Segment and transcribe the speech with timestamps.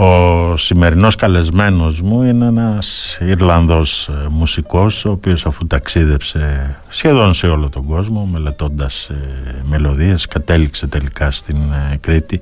[0.00, 7.46] Ο σημερινός καλεσμένος μου είναι ένας Ιρλανδός ε, μουσικός ο οποίος αφού ταξίδεψε σχεδόν σε
[7.46, 11.56] όλο τον κόσμο μελετώντας ε, μελωδίες κατέληξε τελικά στην
[11.92, 12.40] ε, Κρήτη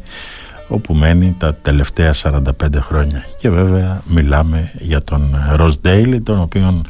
[0.68, 2.42] όπου μένει τα τελευταία 45
[2.80, 3.24] χρόνια.
[3.40, 6.86] Και βέβαια μιλάμε για τον Ροζ Ντέιλι τον οποίον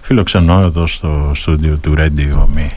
[0.00, 2.70] φιλοξενώ εδώ στο στούντιο του Radio Me.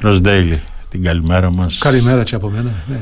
[0.00, 1.78] Ροζ Ντέιλι την καλημέρα μας.
[1.78, 3.00] Καλημέρα και από μένα ναι.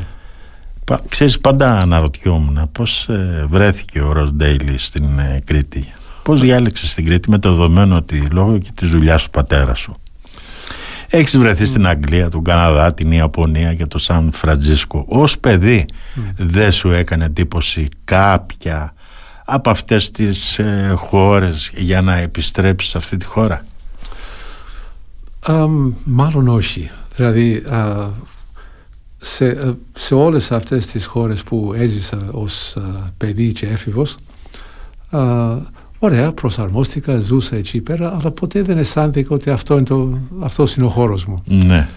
[1.09, 5.93] Ξέρεις πάντα αναρωτιόμουν πώς ε, βρέθηκε ο Ροζ Ντέιλι στην ε, Κρήτη.
[6.23, 9.97] Πώς διάλεξε στην Κρήτη με το δεδομένο ότι λόγω και της δουλειάς του πατέρα σου.
[11.09, 15.05] Έχεις βρεθεί στην Αγγλία, τον Καναδά, την Ιαπωνία και το Σαν Φραντζίσκο.
[15.09, 15.87] Ως παιδί
[16.37, 18.95] δεν σου έκανε εντύπωση κάποια
[19.45, 23.65] από αυτές τις ε, χώρες για να επιστρέψεις σε αυτή τη χώρα;
[26.05, 26.91] Μάλλον όχι.
[27.17, 27.63] Δηλαδή
[29.21, 32.81] σε, ε, σε όλες αυτές τις χώρες που έζησα ως ε,
[33.17, 34.17] παιδί και έφηβος
[35.99, 40.87] ωραία προσαρμόστηκα, ζούσα εκεί πέρα αλλά ποτέ δεν αισθάνθηκα ότι αυτό είναι, το, αυτός είναι
[40.87, 41.43] ο χώρος μου.
[41.45, 41.89] Ναι.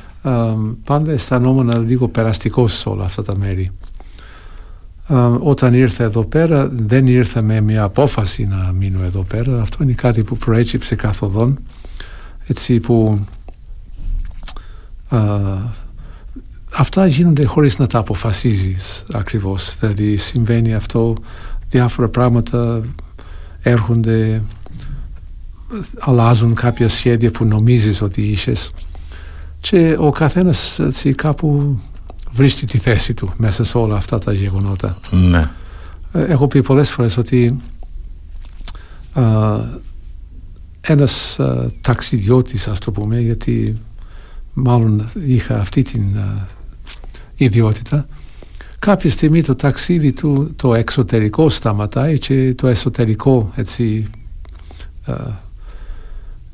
[0.84, 3.72] πάντα αισθανόμουν λίγο περαστικός σε όλα αυτά τα μέρη.
[5.40, 9.62] Όταν ήρθα εδώ πέρα δεν ήρθα με μια απόφαση να μείνω εδώ πέρα.
[9.62, 11.60] Αυτό είναι κάτι που προέκυψε καθοδόν.
[12.48, 13.26] Έτσι που
[16.74, 21.16] αυτά γίνονται χωρίς να τα αποφασίζεις ακριβώς δηλαδή συμβαίνει αυτό
[21.68, 22.84] διάφορα πράγματα
[23.62, 24.42] έρχονται
[26.00, 28.72] αλλάζουν κάποια σχέδια που νομίζεις ότι είχες
[29.60, 31.80] και ο καθένας έτσι, κάπου
[32.32, 35.50] βρίσκει τη θέση του μέσα σε όλα αυτά τα γεγονότα ναι.
[36.12, 37.62] Ε, έχω πει πολλές φορές ότι
[39.14, 39.24] α,
[40.82, 43.78] ένας α, ταξιδιώτης ας το πούμε γιατί
[44.54, 46.18] μάλλον είχα αυτή την
[47.44, 48.08] ιδιότητα.
[48.80, 54.10] Κάποια στιγμή το ταξίδι του το εξωτερικό σταματάει και το εσωτερικό έτσι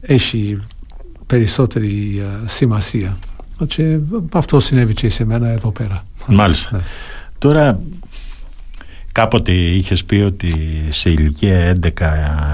[0.02, 0.62] έχει
[1.26, 3.18] περισσότερη σημασία.
[3.68, 4.00] Και
[4.34, 6.03] αυτό συνέβη και σε μένα εδώ πέρα.
[6.28, 6.78] Μάλιστα.
[6.78, 6.84] Ναι.
[7.38, 7.80] Τώρα
[9.12, 10.52] κάποτε είχες πει ότι
[10.90, 11.90] σε ηλικία 11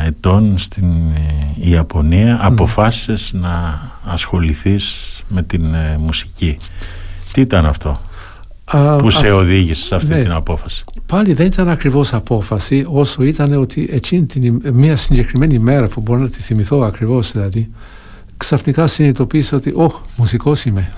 [0.05, 6.57] ετών στην ε, Ιαπωνία αποφάσισες να ασχοληθείς με την ε, μουσική.
[7.33, 8.01] Τι ήταν αυτό;
[8.97, 10.21] Που σε οδήγησε σε αυτή ναι.
[10.21, 10.83] την απόφαση.
[11.05, 16.19] Πάλι δεν ήταν ακριβώς απόφαση όσο ήταν ότι εκείνη την, μια συγκεκριμένη μέρα που μπορώ
[16.19, 17.71] να τη θυμηθώ ακριβώς δηλαδή
[18.37, 20.91] ξαφνικά συνειδητοποίησα ότι «Ω, μουσικός είμαι».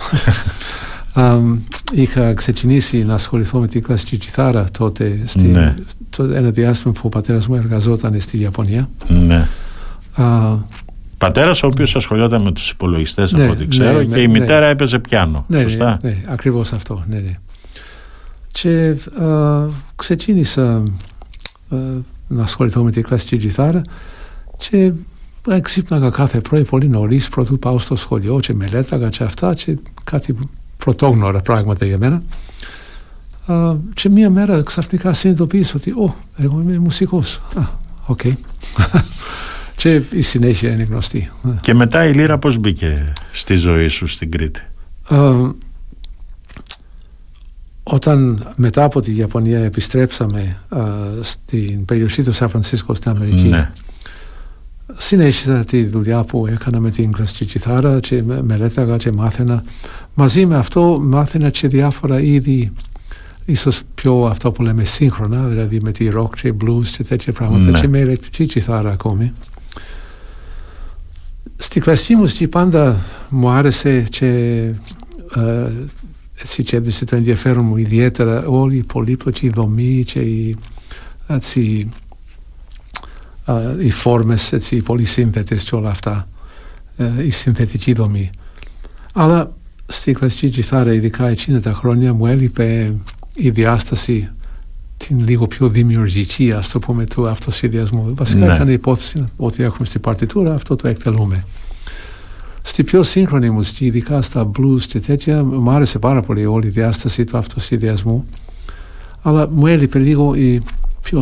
[1.94, 5.74] είχα ξεκινήσει να ασχοληθώ με την κλασική κιθάρα τότε στη, ναι.
[6.10, 8.90] το, ένα διάστημα που ο πατέρας μου εργαζόταν στη Ιαπωνία.
[9.08, 9.48] Ναι.
[11.18, 14.66] Πατέρας ο οποίος ασχολιόταν με τους υπολογιστές, ναι, από ό,τι ξέρω, ναι, και η μητέρα
[14.66, 15.46] έπαιζε πιάνο.
[15.48, 17.04] Ναι, σωστά; Ναι, ναι, ακριβώς αυτό.
[17.08, 17.38] Ναι, ναι
[18.62, 20.84] και α, ξεκίνησα
[21.70, 21.78] α,
[22.28, 23.82] να ασχοληθώ με την κλασική κιθάρα
[24.58, 24.92] και
[25.62, 30.36] ξύπναγα κάθε πρωί πολύ νωρίς πρωτού πάω στο σχολείο και μελέταγα και αυτά και κάτι
[30.78, 32.24] πρωτόγνωρα πράγματα για μένα
[33.46, 37.42] α, και μία μέρα ξαφνικά συνειδητοποίησα ότι «Ω, εγώ είμαι μουσικός».
[37.56, 37.62] Α,
[38.06, 38.20] OK.
[38.24, 38.34] Okay.
[39.82, 41.32] και η συνέχεια είναι γνωστή.
[41.62, 44.62] Και μετά η Λύρα πώς μπήκε στη ζωή σου στην Κρήτη;
[47.88, 50.58] Όταν μετά από τη Ιαπωνία επιστρέψαμε
[51.22, 53.72] στην περιοχή του Σαν Φρανσίσκο στην Αμερική ναι.
[54.98, 59.64] συνέχισα τη δουλειά που έκανα με την κλασική κιθάρα και μελέταγα και μάθαινα
[60.14, 62.72] μαζί με αυτό μάθαινα και διάφορα είδη
[63.46, 67.70] ίσως πιο αυτό που λέμε σύγχρονα δηλαδή με τη rock και blues και τέτοια πράγματα
[67.72, 67.80] ναι.
[67.80, 69.34] και με ηλεκτρική κιθάρα ακόμη
[71.56, 74.60] στη κλασική μουσική πάντα μου άρεσε και
[75.34, 75.96] έτσι
[76.64, 80.56] και έδωσε το ενδιαφέρον μου ιδιαίτερα όλη η πολύπλοκη δομή και οι,
[81.28, 81.90] έτσι,
[83.80, 86.28] οι φόρμες έτσι, πολύ σύνθετες και όλα αυτά
[87.26, 88.30] η συνθετική δομή
[89.14, 89.52] αλλά
[89.86, 92.96] στη κλασική κιθάρα ειδικά εκείνα τα χρόνια μου έλειπε
[93.34, 94.30] η διάσταση
[94.98, 98.54] την λίγο πιο δημιουργική ας το πούμε του αυτοσχεδιασμού βασικά ναι.
[98.54, 101.44] ήταν η υπόθεση ότι έχουμε στην παρτιτούρα αυτό το εκτελούμε
[102.68, 106.70] Στη πιο σύγχρονη μουσική, ειδικά στα blues και τέτοια, μου άρεσε πάρα πολύ όλη η
[106.70, 108.26] διάσταση του αυτοσχεδιασμού.
[109.22, 110.62] Αλλά μου έλειπε λίγο η
[111.02, 111.22] πιο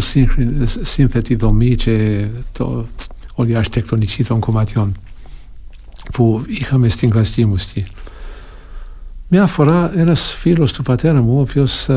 [0.82, 2.86] σύνθετη δομή και το,
[3.34, 4.96] όλη η αρχιτεκτονική των κομματιών
[6.14, 7.86] που είχαμε στην κλασική μουσική.
[9.28, 11.90] Μια φορά ένας φίλος του πατέρα μου, ο οποίος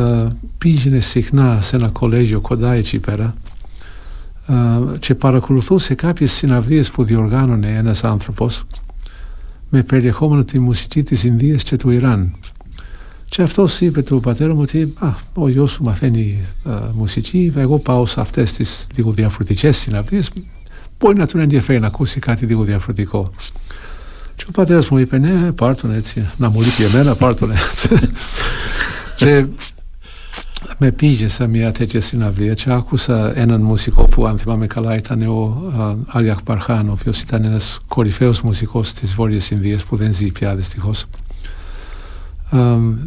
[0.58, 3.34] πήγαινε συχνά σε ένα κολέγιο κοντά εκεί πέρα
[4.99, 8.64] και παρακολουθούσε κάποιες συναυλίες που διοργάνωνε ένας άνθρωπος
[9.68, 12.36] με περιεχόμενο τη μουσική της Ινδίας και του Ιράν
[13.24, 17.78] Και αυτός είπε του πατέρα μου ότι α, ο γιος σου μαθαίνει α, μουσική, εγώ
[17.78, 20.30] πάω σε αυτές τις λίγο διαφορετικές συναυλίες,
[20.98, 23.30] μπορεί να τον ενδιαφέρει να ακούσει κάτι λίγο διαφορετικό.
[24.36, 27.50] Και ο πατέρας μου είπε, ναι, πάρ' τον έτσι, να μου λείπει εμένα, πάρ' τον
[27.50, 27.88] έτσι.
[29.18, 29.46] και
[30.78, 35.22] με πήγε σε μια τέτοια συναυλία και άκουσα έναν μουσικό που αν θυμάμαι καλά ήταν
[35.22, 35.62] ο
[36.06, 40.54] Αλιαχ Παρχάν, ο οποίος ήταν ένας κορυφαίος μουσικός της Βόρειας Ινδίας που δεν ζει πια
[40.54, 41.04] δυστυχώς.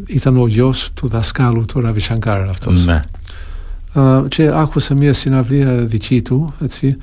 [0.08, 2.86] ήταν ο γιος του δασκάλου του Ραβι Σανκάρ αυτός.
[2.86, 3.02] Ναι.
[4.28, 6.98] και άκουσα μια συναυλία δική του, έτσι,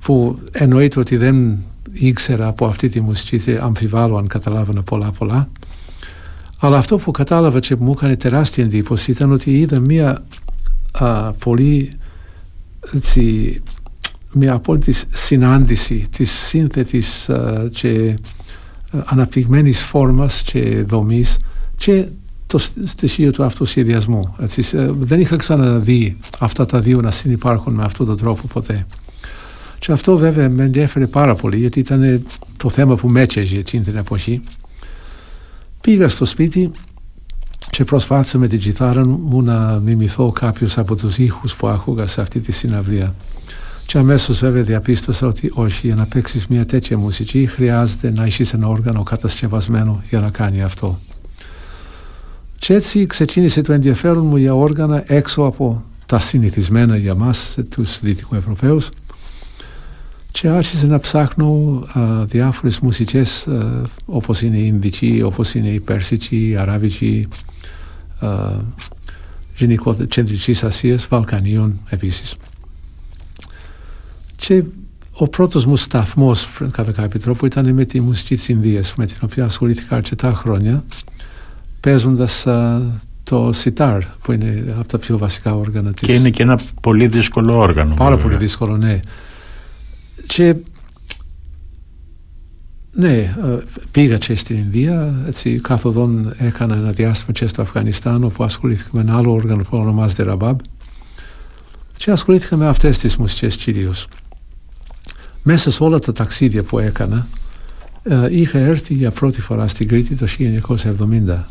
[0.00, 1.58] που εννοείται ότι δεν
[1.92, 5.48] ήξερα από αυτή τη μουσική, αμφιβάλλω αν καταλάβαινα πολλά πολλά.
[6.60, 10.24] Αλλά αυτό που κατάλαβα και που μου έκανε τεράστια εντύπωση ήταν ότι είδα μια
[10.92, 11.90] α, πολύ
[12.94, 13.62] έτσι,
[14.32, 18.18] μια απόλυτη συνάντηση της σύνθετης α, και
[19.04, 21.36] αναπτυγμένης φόρμας και δομής
[21.76, 22.06] και
[22.46, 24.34] το στοιχείο του αυτοσχεδιασμού.
[24.40, 24.62] Έτσι,
[24.98, 28.86] δεν είχα ξαναδεί αυτά τα δύο να συνεπάρχουν με αυτόν τον τρόπο ποτέ.
[29.78, 32.26] Και αυτό βέβαια με ενδιαφέρει πάρα πολύ γιατί ήταν
[32.56, 34.40] το θέμα που με έτσεζε εκείνη την εποχή.
[35.80, 36.70] Πήγα στο σπίτι
[37.70, 42.20] και προσπάθησα με την κιθάρα μου να μιμηθώ κάποιους από τους ήχους που άκουγα σε
[42.20, 43.14] αυτή τη συναυλία.
[43.86, 48.52] Και αμέσως βέβαια διαπίστωσα ότι όχι, για να παίξεις μια τέτοια μουσική χρειάζεται να έχεις
[48.52, 50.98] ένα όργανο κατασκευασμένο για να κάνει αυτό.
[52.58, 58.00] Και έτσι ξεκίνησε το ενδιαφέρον μου για όργανα έξω από τα συνηθισμένα για μας τους
[58.00, 58.88] Δυτικοευρωπαίους
[60.40, 65.80] και άρχισα να ψάχνω α, διάφορες μουσικές α, όπως είναι η Ινδική, όπως είναι η
[65.80, 67.28] Πέρσικη, η Αράβικη,
[69.56, 72.34] γενικότερα Κεντρικής Ασίας, Βαλκανίων επίσης.
[74.36, 74.62] Και
[75.12, 79.16] ο πρώτος μου σταθμός κατά κάποιο τρόπο ήταν με τη μουσική της Ινδίας με την
[79.22, 80.84] οποία ασχολήθηκα αρκετά χρόνια
[81.80, 82.46] παίζοντας
[83.22, 86.08] το σιτάρ που είναι από τα πιο βασικά όργανα της.
[86.08, 87.94] Και είναι και ένα πολύ δύσκολο όργανο.
[87.94, 89.00] Πάρα πολύ δύσκολο, ναι.
[90.28, 90.56] Και
[92.92, 93.58] ναι, ε,
[93.90, 99.00] πήγα και στην Ινδία, έτσι καθοδόν έκανα ένα διάστημα και στο Αφγανιστάν όπου ασχολήθηκα με
[99.00, 100.58] ένα άλλο όργανο που ονομάζεται Ραμπάμπ
[101.96, 104.08] και ασχολήθηκα με αυτές τις μουσικές κυρίως.
[105.42, 107.26] Μέσα σε όλα τα ταξίδια που έκανα
[108.02, 110.26] ε, είχα έρθει για πρώτη φορά στην Κρήτη το
[111.28, 111.44] 1970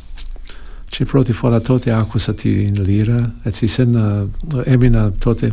[0.89, 4.27] και πρώτη φορά τότε άκουσα την λύρα, έτσι σε ένα,
[4.63, 5.51] έμεινα τότε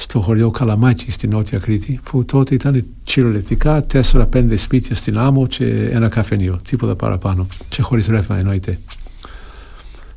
[0.00, 5.88] στο χωριό Καλαμάκι στη Νότια Κρήτη που τότε ήταν κυριολεκτικά 4-5 σπίτια στην άμμο και
[5.92, 8.78] ένα καφενείο, τίποτα παραπάνω και χωρίς ρεύμα εννοείται.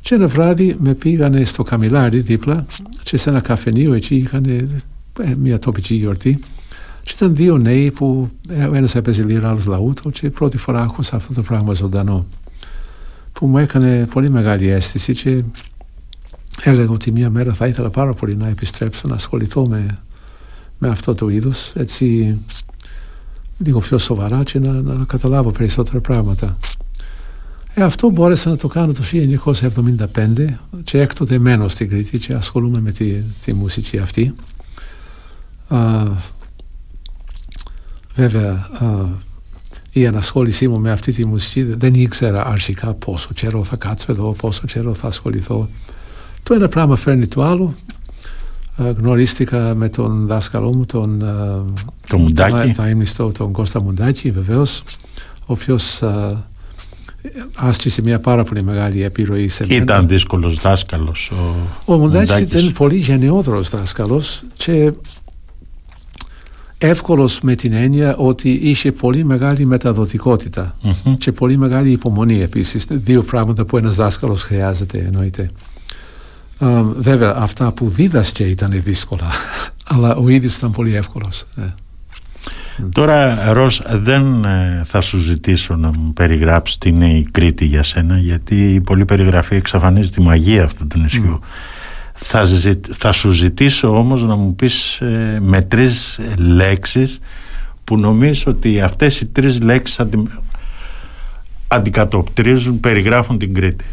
[0.00, 2.66] Και ένα βράδυ με πήγανε στο Καμιλάρι δίπλα
[3.02, 4.44] και σε ένα καφενείο εκεί είχαν
[5.20, 6.38] ε, μια τοπική γιορτή
[7.02, 10.80] και ήταν δύο νέοι που ε, ο ένας έπαιζε λίγο άλλος λαούτο και πρώτη φορά
[10.82, 12.26] άκουσα αυτό το πράγμα ζωντανό
[13.32, 15.42] που μου έκανε πολύ μεγάλη αίσθηση και
[16.60, 19.98] έλεγα ότι μία μέρα θα ήθελα πάρα πολύ να επιστρέψω να ασχοληθώ με,
[20.78, 22.38] με αυτό το είδος έτσι
[23.58, 26.58] λίγο πιο σοβαρά και να, να καταλάβω περισσότερα πράγματα.
[27.74, 30.44] Ε, αυτό μπόρεσα να το κάνω το 1975
[30.84, 34.34] και έκτοτε μένω στην Κρήτη και ασχολούμαι με τη, τη μουσική αυτή.
[35.68, 36.04] Α,
[38.14, 38.86] βέβαια α,
[39.92, 44.32] η ανασχόλησή μου με αυτή τη μουσική δεν ήξερα αρχικά πόσο καιρό θα κάτσω εδώ,
[44.32, 45.68] πόσο καιρό θα ασχοληθώ.
[46.42, 47.74] Το ένα πράγμα φέρνει το άλλο.
[48.76, 51.18] γνωρίστηκα με τον δάσκαλό μου, τον,
[52.08, 52.72] το Μουντάκη.
[53.16, 54.62] τον, τον Κώστα Μουντάκη βεβαίω,
[55.40, 55.78] ο οποίο
[57.54, 59.82] άσκησε μια πάρα πολύ μεγάλη επιρροή σε μένα.
[59.82, 61.14] Ήταν δύσκολο δάσκαλο.
[61.86, 64.22] Ο, ο Μουντάκης ήταν πολύ γενναιόδωρο δάσκαλο
[64.56, 64.92] και
[66.78, 70.76] εύκολος με την έννοια ότι είχε πολύ μεγάλη μεταδοτικότητα
[71.18, 72.86] και πολύ μεγάλη υπομονή επίσης.
[72.90, 75.50] Δύο πράγματα που ένας δάσκαλος χρειάζεται εννοείται
[76.96, 79.26] βέβαια αυτά που δίδασκε ήταν δύσκολα
[79.92, 81.74] αλλά ο ίδιος ήταν πολύ εύκολος ναι.
[82.94, 87.82] Τώρα Ρος δεν ε, θα σου ζητήσω να μου περιγράψεις τι είναι η Κρήτη για
[87.82, 91.40] σένα γιατί η πολλή περιγραφή εξαφανίζει τη μαγεία αυτού του νησιού.
[92.12, 92.46] Θα,
[92.92, 97.18] θα σου ζητήσω όμως να μου πεις ε, με τρεις λέξεις
[97.84, 100.22] που νομίζω ότι αυτές οι τρεις λέξεις αντι...
[101.68, 103.84] αντικατοπτρίζουν, περιγράφουν την Κρήτη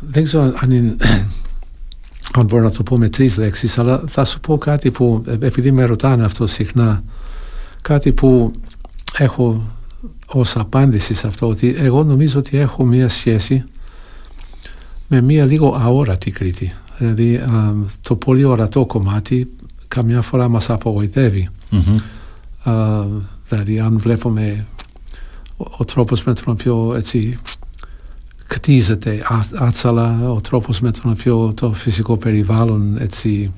[0.00, 0.96] δεν ξέρω αν,
[2.32, 5.70] αν μπορώ να το πω με τρεις λέξεις αλλά θα σου πω κάτι που επειδή
[5.70, 7.02] με ρωτάνε αυτό συχνά
[7.82, 8.52] κάτι που
[9.18, 9.66] έχω
[10.26, 13.64] ως απάντηση σε αυτό ότι εγώ νομίζω ότι έχω μία σχέση
[15.08, 16.72] με μία λίγο αόρατη Κρήτη.
[16.98, 17.40] Δηλαδή
[18.00, 19.52] το πολύ ορατό κομμάτι
[19.88, 21.48] καμιά φορά μας απογοητεύει.
[23.48, 24.66] Δηλαδή αν βλέπουμε
[25.56, 27.38] ο τρόπος με τον οποίο έτσι
[28.48, 29.22] κτίζεται
[29.54, 33.52] άτσαλα, ο τρόπος με τον οποίο το φυσικό περιβάλλον έτσι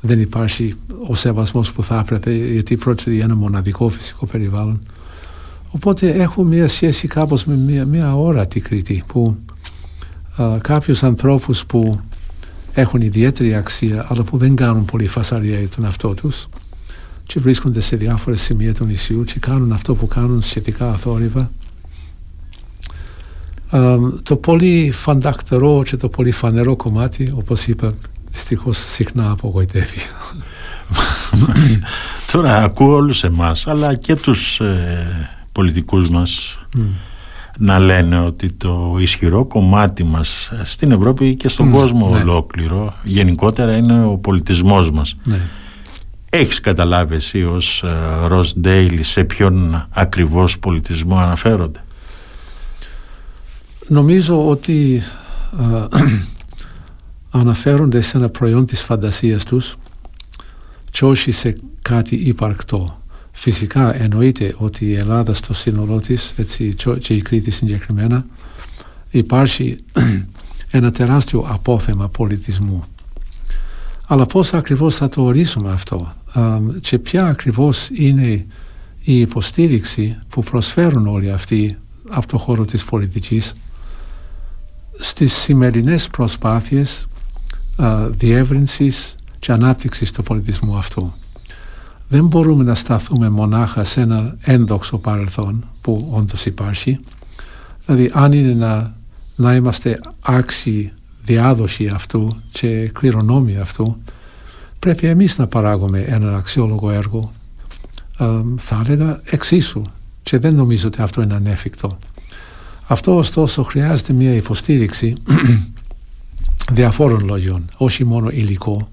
[0.00, 0.74] δεν υπάρχει
[1.08, 4.80] ο σεβασμός που θα έπρεπε γιατί πρόκειται για ένα μοναδικό φυσικό περιβάλλον.
[5.70, 9.36] Οπότε έχω μια σχέση κάπως με μια, μια όρατη Κρήτη που
[10.36, 12.00] α, κάποιους ανθρώπους που
[12.72, 16.48] έχουν ιδιαίτερη αξία αλλά που δεν κάνουν πολύ φασαρία για τον αυτό τους
[17.26, 21.50] και βρίσκονται σε διάφορες σημεία του νησιού και κάνουν αυτό που κάνουν σχετικά αθόρυβα.
[24.22, 27.92] Το πολύ φαντακτερό και το πολύ φανερό κομμάτι, όπως είπα,
[28.30, 29.98] δυστυχώς συχνά απογοητεύει.
[32.32, 36.58] Τώρα ακούω όλους εμάς, αλλά και τους ε, πολιτικούς μας
[37.58, 42.20] να λένε ότι το ισχυρό κομμάτι μας στην Ευρώπη και στον κόσμο ναι.
[42.20, 45.16] ολόκληρο γενικότερα είναι ο πολιτισμός μας.
[45.24, 45.40] Ναι.
[46.30, 47.84] Έχεις καταλάβει εσύ ως
[48.26, 51.80] Ροζ ε, Ντέιλι σε ποιον ακριβώς πολιτισμό αναφέρονται.
[53.88, 55.02] Νομίζω ότι
[55.60, 55.86] ε,
[57.40, 59.76] αναφέρονται σε ένα προϊόν της φαντασίας τους
[60.90, 63.00] και όχι σε κάτι υπαρκτό.
[63.32, 68.26] Φυσικά εννοείται ότι η Ελλάδα στο σύνολό της έτσι, και η Κρήτη συγκεκριμένα
[69.10, 69.76] υπάρχει
[70.70, 72.84] ένα τεράστιο απόθεμα πολιτισμού.
[74.06, 76.12] Αλλά πώς ακριβώς θα το ορίσουμε αυτό;
[76.80, 78.46] Και ποια ακριβώς είναι
[79.02, 81.76] η υποστήριξη που προσφέρουν όλοι αυτοί
[82.10, 83.54] από το χώρο της πολιτικής;
[84.98, 87.06] Στις σημερινές προσπάθειες
[88.08, 91.12] διεύρυνσης και ανάπτυξης του πολιτισμού αυτού.
[92.08, 97.00] Δεν μπορούμε να σταθούμε μονάχα σε ένα ένδοξο παρελθόν που όντως υπάρχει.
[97.86, 98.94] Δηλαδή αν είναι να,
[99.36, 103.96] να είμαστε άξιοι διάδοση αυτού και κληρονόμοι αυτού
[104.78, 107.32] πρέπει εμείς να παράγουμε έναν αξιόλογο έργο
[108.56, 109.82] θα έλεγα εξίσου
[110.22, 111.98] και δεν νομίζω ότι αυτό είναι ανέφικτο.
[112.86, 115.14] Αυτό ωστόσο χρειάζεται μια υποστήριξη
[116.72, 118.88] διαφόρων λόγιων, όχι μόνο υλικό,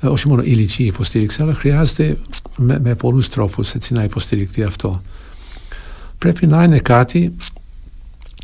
[0.00, 2.18] ε, όχι μόνο υλική υποστήριξη, αλλά χρειάζεται
[2.56, 5.02] με, με πολλούς τρόπους έτσι, να υποστηριχθεί αυτό.
[6.18, 7.34] Πρέπει να είναι κάτι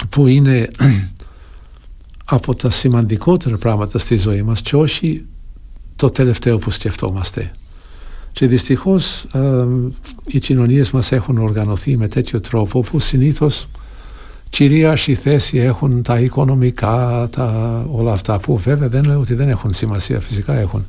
[0.08, 0.68] που είναι
[2.24, 5.24] από τα σημαντικότερα πράγματα στη ζωή μας και όχι
[5.96, 7.52] το τελευταίο που σκεφτόμαστε.
[8.32, 9.66] Και δυστυχώς ε,
[10.26, 13.68] οι κοινωνίες μας έχουν οργανωθεί με τέτοιο τρόπο που συνήθως
[14.48, 19.72] κυρίαρχη θέση έχουν τα οικονομικά, τα, όλα αυτά που βέβαια δεν λέω ότι δεν έχουν
[19.72, 20.86] σημασία, φυσικά έχουν.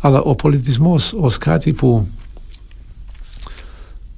[0.00, 2.08] Αλλά ο πολιτισμός ως κάτι που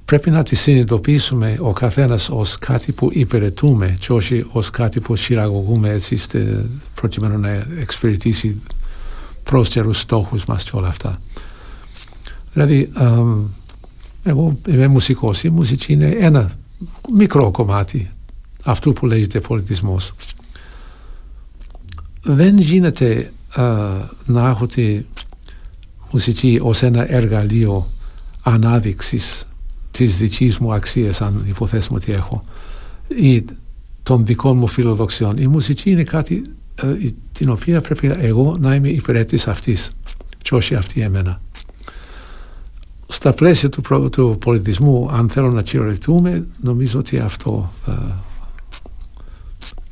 [0.05, 5.15] πρέπει να τη συνειδητοποιήσουμε ο καθένας ως κάτι που υπηρετούμε και όχι ως κάτι που
[5.15, 6.19] χειραγωγούμε έτσι
[6.95, 8.61] προκειμένου να εξυπηρετήσει
[9.43, 11.21] πρόστερους στόχους μας και όλα αυτά.
[12.53, 12.89] Δηλαδή,
[14.23, 16.51] εγώ είμαι μουσικός, η μουσική είναι ένα
[17.13, 18.11] μικρό κομμάτι
[18.63, 20.13] αυτού που λέγεται πολιτισμός.
[22.21, 23.31] Δεν γίνεται
[24.25, 25.01] να έχω τη
[26.11, 27.87] μουσική ως ένα εργαλείο
[28.41, 29.45] ανάδειξης
[29.91, 32.43] της δικής μου αξίας αν υποθέσουμε ότι έχω
[33.07, 33.45] ή
[34.03, 35.37] των δικών μου φιλοδοξιών.
[35.37, 36.41] Η μουσική είναι κάτι
[36.81, 39.91] ε, την οποία πρέπει εγώ να είμαι υπηρέτης αυτής
[40.41, 41.41] και όχι αυτή εμένα.
[43.07, 47.91] Στα πλαίσια του, του πολιτισμού, αν θέλω να κυριολεκτούμε, νομίζω ότι αυτό ε,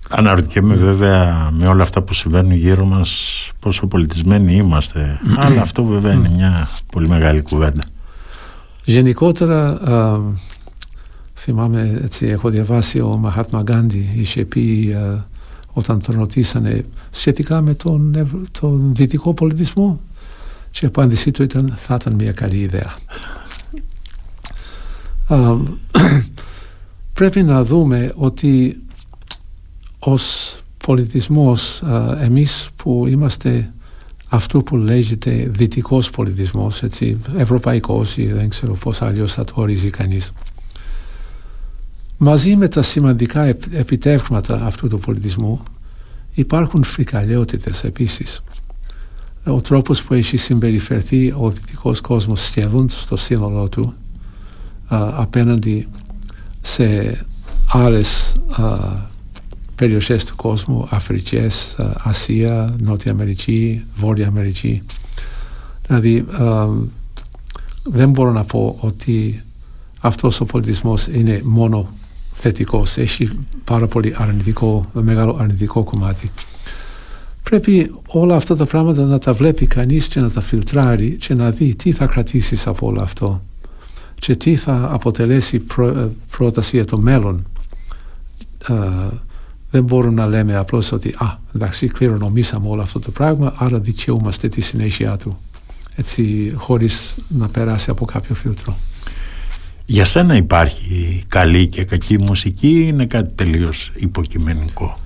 [0.10, 3.12] Αναρωτιέμαι βέβαια με όλα αυτά που συμβαίνουν γύρω μας
[3.60, 7.84] πόσο πολιτισμένοι είμαστε αλλά αυτό βέβαια είναι μια πολύ μεγάλη κουβέντα.
[8.84, 9.80] Γενικότερα
[11.36, 14.96] θυμάμαι έτσι έχω διαβάσει ο Μαχάτμα Γκάντι είχε πει
[15.74, 18.28] όταν τον ρωτήσανε σχετικά με τον,
[18.60, 20.00] τον δυτικό πολιτισμό
[20.72, 22.94] και η απάντησή του ήταν θα ήταν μια καλή ιδέα.
[27.14, 28.80] πρέπει να δούμε ότι
[30.06, 31.84] ως πολιτισμός
[32.22, 33.74] εμείς που είμαστε
[34.28, 39.90] αυτό που λέγεται δυτικός πολιτισμός, έτσι, ευρωπαϊκός ή δεν ξέρω πώς αλλιώς θα το ορίζει
[39.90, 40.32] κανείς.
[42.18, 45.64] Μαζί με τα σημαντικά επιτεύγματα αυτού του πολιτισμού
[46.34, 48.42] υπάρχουν φρικαλαιότητες επίσης.
[49.46, 53.94] Ο τρόπος που έχει συμπεριφερθεί ο δυτικός κόσμος σχεδόν στο σύνολό του
[55.16, 55.88] απέναντι
[56.62, 57.18] σε
[57.68, 58.36] άλλες
[59.76, 64.82] περιοχές του κόσμου, Αφρικές, ε, Ασία, Νότια Αμερική, Βόρεια Αμερική.
[65.88, 66.68] Δηλαδή ε,
[67.84, 69.44] δεν μπορώ να πω ότι
[70.02, 71.90] αυτός ο πολιτισμός είναι μόνο
[72.32, 73.30] θετικός, έχει
[73.64, 76.32] πάρα πολύ αρνητικό, μεγάλο αρνητικό κομμάτι.
[77.44, 81.52] Πρέπει όλα αυτά τα πράγματα να τα βλέπει κανείς και να τα φιλτράρει και να
[81.52, 83.42] δει τι θα κρατήσεις από όλο αυτό.
[84.20, 87.46] και τι θα αποτελέσει ε, πρόταση για το μέλλον.
[89.76, 94.48] Δεν μπορούμε να λέμε απλώς ότι «Α, εντάξει, κληρονομήσαμε όλο αυτό το πράγμα, άρα δικαιούμαστε
[94.48, 95.40] τη συνέχεια του»
[95.96, 98.78] έτσι χωρίς να περάσει από κάποιο φίλτρο.
[99.86, 104.98] Για σένα υπάρχει καλή και κακή μουσική ή είναι κάτι τελείως υποκειμενικό;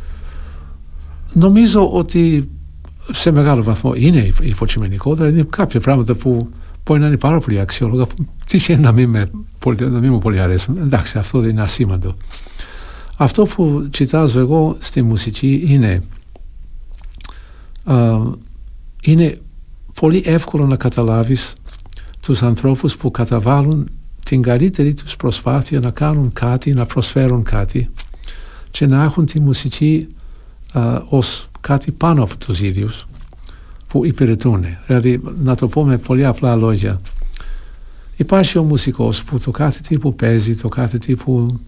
[1.33, 2.49] Νομίζω ότι
[3.11, 6.49] σε μεγάλο βαθμό είναι υποκειμενικό, δηλαδή είναι κάποια πράγματα που
[6.85, 8.05] μπορεί να είναι πάρα πολύ αξιόλογα,
[8.45, 9.31] τυχαίνει να μην, με,
[9.79, 10.77] να μην μου πολύ αρέσουν.
[10.77, 12.15] Εντάξει, αυτό δεν είναι ασήμαντο.
[13.21, 16.03] Αυτό που κοιτάζω εγώ στη μουσική είναι,
[19.03, 19.37] είναι
[19.93, 21.53] πολύ εύκολο να καταλάβεις
[22.19, 23.89] τους ανθρώπους που καταβάλουν
[24.23, 27.89] την καλύτερη τους προσπάθεια να κάνουν κάτι, να προσφέρουν κάτι
[28.71, 30.07] και να έχουν τη μουσική
[30.71, 33.07] α, ως κάτι πάνω από τους ίδιους
[33.87, 34.65] που υπηρετούν.
[34.87, 37.01] Δηλαδή, να το πω με πολύ απλά λόγια.
[38.15, 41.59] Υπάρχει ο μουσικός που το κάθε τι που παίζει, το κάθε τι που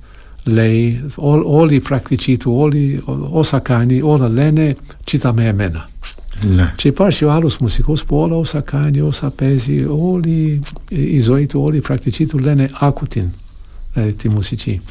[0.44, 1.06] λέει,
[1.44, 5.90] όλοι οι πρακτικοί του, όλοι όσα κάνει, όλα λένε, κοίτα με εμένα.
[6.48, 6.74] Ναι.
[6.76, 11.62] Και υπάρχει ο άλλος μουσικός που όλα όσα κάνει, όσα παίζει, όλη η ζωή του,
[11.62, 13.30] όλη η πρακτική του λένε άκου την,
[13.94, 14.82] ε, τη μουσική.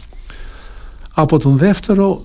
[1.14, 2.24] Από τον δεύτερο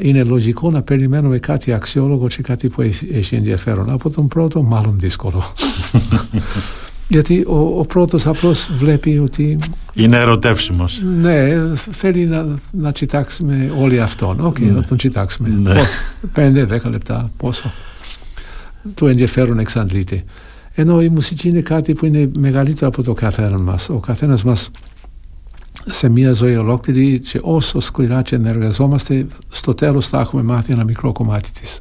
[0.00, 3.90] είναι λογικό να περιμένουμε κάτι αξιόλογο και κάτι που έχει, ενδιαφέρον.
[3.90, 5.42] Από τον πρώτο μάλλον δύσκολο.
[7.08, 9.58] Γιατί ο, ο πρώτος απλώς βλέπει ότι...
[9.94, 11.02] Είναι ερωτεύσιμος.
[11.20, 14.40] Ναι, θέλει να, να κοιτάξουμε όλοι αυτόν.
[14.40, 14.70] OK, okay, ναι.
[14.70, 15.48] να τον κοιτάξουμε.
[15.48, 15.80] Ναι.
[16.32, 17.72] Πέντε, δέκα λεπτά, πόσο
[18.94, 20.24] το ενδιαφέρον εξαντλείται.
[20.74, 23.88] Ενώ η μουσική είναι κάτι που είναι μεγαλύτερο από το καθένα μας.
[23.88, 24.70] Ο καθένας μας
[25.86, 30.84] σε μια ζωή ολόκληρη και όσο σκληρά και ενεργαζόμαστε, στο τέλος θα έχουμε μάθει ένα
[30.84, 31.80] μικρό κομμάτι της.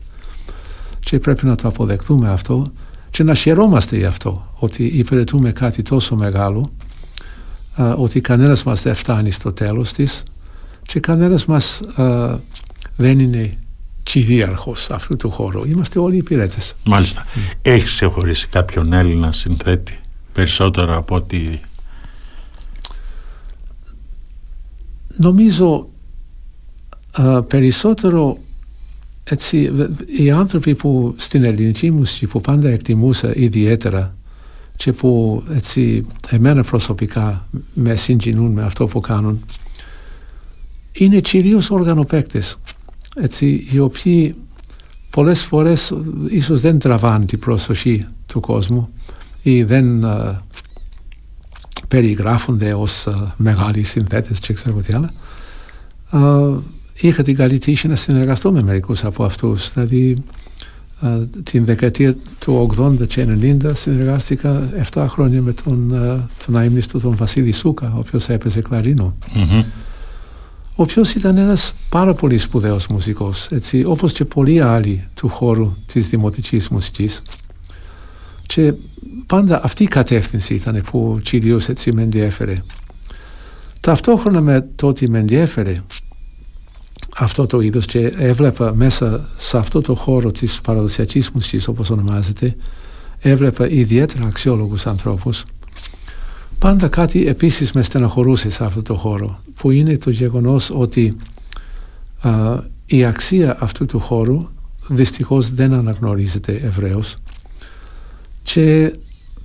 [1.00, 2.72] Και πρέπει να το αποδεχτούμε αυτό
[3.10, 6.72] και να χαιρόμαστε γι' αυτό, ότι υπηρετούμε κάτι τόσο μεγάλο,
[7.76, 10.24] α, ότι κανένας μας δεν φτάνει στο τέλος της
[10.84, 12.40] και κανένας μας α,
[12.96, 13.58] δεν είναι
[14.04, 15.68] κυρίαρχος αυτού του χώρου.
[15.68, 16.76] Είμαστε όλοι υπηρέτες.
[16.86, 17.26] Μάλιστα.
[17.26, 17.52] Mm.
[17.62, 20.00] Έχεις ξεχωρίσει κάποιον Έλληνα συνθέτη
[20.34, 21.62] περισσότερο από ότι.
[25.18, 25.90] Νομίζω
[27.48, 28.38] περισσότερο
[29.24, 29.72] έτσι,
[30.18, 34.16] οι άνθρωποι που στην ελληνική μουσική που πάντα εκτιμούσα ιδιαίτερα
[34.78, 39.46] και που έτσι εμένα προσωπικά με συγκινούν με αυτό που κάνουν
[40.92, 42.58] είναι κυρίως οργανοπαίκτες
[43.20, 44.36] έτσι, οι οποίοι
[45.10, 45.94] πολλές φορές
[46.30, 48.90] ίσως δεν τραβάνε την προσοχή του κόσμου
[49.42, 50.38] ή δεν uh,
[51.88, 55.14] περιγράφονται ως uh, μεγάλοι συνθέτες και ξέρω τι άλλα.
[56.12, 56.62] Uh,
[57.00, 59.72] είχα την καλή τύχη να συνεργαστώ με μερικούς από αυτούς.
[59.74, 60.16] Δηλαδή
[61.44, 65.94] την δεκαετία του 80 και 90 συνεργάστηκα 7 χρόνια με τον,
[66.46, 68.62] τον αείμνηστο τον Βασίλη Σούκα, ο οποίος έπαιζε
[70.80, 75.76] ο οποίος ήταν ένας πάρα πολύ σπουδαίος μουσικός, έτσι, όπως και πολλοί άλλοι του χώρου
[75.86, 77.22] της δημοτικής μουσικής.
[78.46, 78.74] Και
[79.26, 82.56] πάντα αυτή η κατεύθυνση ήταν που κυρίως έτσι με ενδιέφερε.
[83.80, 85.84] Ταυτόχρονα με το ότι με ενδιέφερε
[87.20, 92.56] αυτό το είδος και έβλεπα μέσα σε αυτό το χώρο της παραδοσιακής μουσικής όπως ονομάζεται
[93.20, 95.44] έβλεπα ιδιαίτερα αξιόλογους ανθρώπους.
[96.60, 101.16] Πάντα κάτι επίσης με στεναχωρούσε σε αυτό το χώρο που είναι το γεγονός ότι
[102.86, 104.48] η αξία αυτού του χώρου
[104.88, 107.16] δυστυχώς δεν αναγνωρίζεται ευρέως.
[108.44, 108.96] Και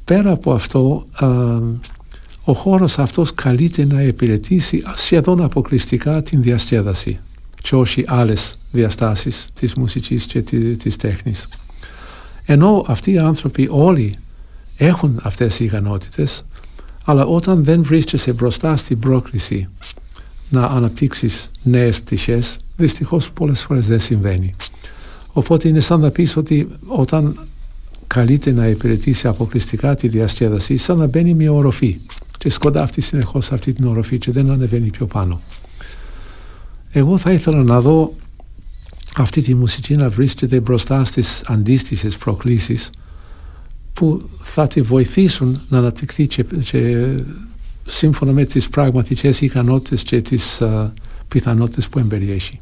[0.04, 1.06] πέρα από αυτό
[2.44, 7.20] ο χώρος αυτός καλείται να υπηρετήσει σχεδόν αποκλειστικά την διασκέδαση
[7.62, 10.42] και όχι άλλες διαστάσεις της μουσικής και
[10.77, 11.48] της τέχνης.
[12.44, 14.14] Ενώ αυτοί οι άνθρωποι όλοι
[14.77, 16.44] έχουν αυτές οι ικανότητες
[17.05, 19.68] αλλά όταν δεν βρίσκεσαι μπροστά στην πρόκληση
[20.48, 24.55] να αναπτύξεις νέες πτυχές, δυστυχώς πολλές φορές δεν συμβαίνει.
[25.33, 27.48] Οπότε είναι σαν να πεις ότι όταν
[28.07, 31.98] καλείται να υπηρετήσει αποκλειστικά τη διασκέδαση, σαν να μπαίνει μια οροφή
[32.38, 35.40] και σκοντάφτει συνεχώς αυτή την οροφή και δεν ανεβαίνει πιο πάνω.
[36.92, 38.14] Εγώ θα ήθελα να δω
[39.16, 42.90] αυτή τη μουσική να βρίσκεται μπροστά στις αντίστοιχες προκλήσεις
[43.92, 47.07] που θα τη βοηθήσουν να αναπτυχθεί και, και
[47.85, 50.90] σύμφωνα με τις πραγματικές ικανότητες και τις uh,
[51.28, 52.61] πιθανότητες που εμπεριέχει.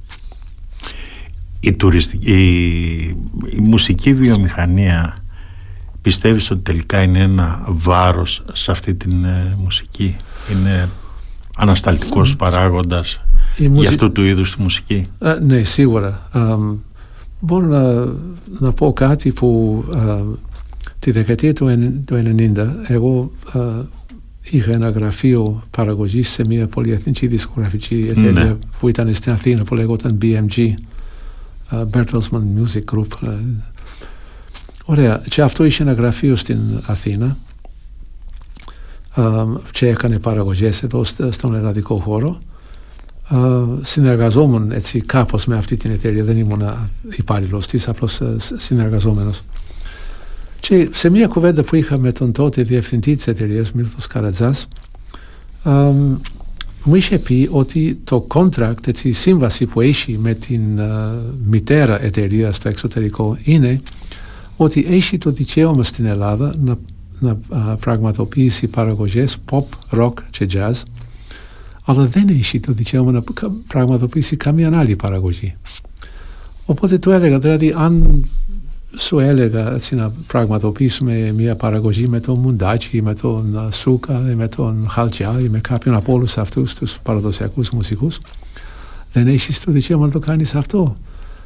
[1.60, 1.76] Η,
[3.46, 5.16] η, μουσική βιομηχανία
[6.02, 10.16] πιστεύεις ότι τελικά είναι ένα βάρος σε αυτή την ε, μουσική;
[10.52, 10.88] Είναι
[11.60, 13.20] ανασταλτικός παράγοντας
[13.58, 15.08] για αυτού του είδους τη μουσική.
[15.18, 16.28] Uh, ναι σίγουρα.
[16.34, 16.76] Um,
[17.40, 18.04] μπορώ να,
[18.58, 19.84] να πω κάτι που
[20.98, 21.66] Τη δεκαετία του
[22.10, 22.52] 1990
[22.86, 23.30] εγώ
[24.50, 28.56] είχα ένα γραφείο παραγωγής σε μια πολυεθνική δισκογραφική εταιρεία Ναι.
[28.78, 30.68] που ήταν στην Αθήνα που λέγονταν BMG
[31.70, 33.28] uh, Bertelsmann Music Group ε,
[34.84, 37.26] Ωραία, και αυτό είχε ένα γραφείο στην Αθήνα.
[37.26, 37.49] ε,
[39.70, 42.38] και έκανε παραγωγές εδώ st- στον ελλαδικό χώρο.
[43.30, 43.36] Ε,
[43.82, 46.62] συνεργαζόμουν έτσι κάπως με αυτή την εταιρεία δεν ήμουν
[47.16, 49.40] υπάλληλος της απλώς ε, σ- συνεργαζόμενος.
[50.60, 54.68] Και σε μια κουβέντα που είχα με τον τότε διευθυντή της εταιρείας Μίλθος Καρατζάς
[55.64, 55.70] ε,
[56.84, 60.88] μου είχε πει ότι το contract, έτσι, η σύμβαση που έχει με την ε,
[61.44, 63.82] μητέρα εταιρείας στο εξωτερικό είναι
[64.56, 66.78] ότι έχει το δικαίωμα στην Ελλάδα να,
[67.20, 70.82] να α, πραγματοποιήσει παραγωγές pop, rock και jazz
[71.84, 75.54] αλλά δεν έχει το δικαίωμα να κα- πραγματοποιήσει καμία άλλη παραγωγή.
[76.64, 78.24] Οπότε του έλεγα, δηλαδή αν
[78.96, 84.30] σου έλεγα έτσι, να πραγματοποιήσουμε μια παραγωγή με τον Μουντάτσι ή με τον α, Σούκα
[84.30, 88.18] ή με τον Χαλτζιά ή με κάποιον από όλους αυτούς τους παραδοσιακούς μουσικούς
[89.12, 90.96] δεν έχεις το δικαίωμα να το κάνεις αυτό.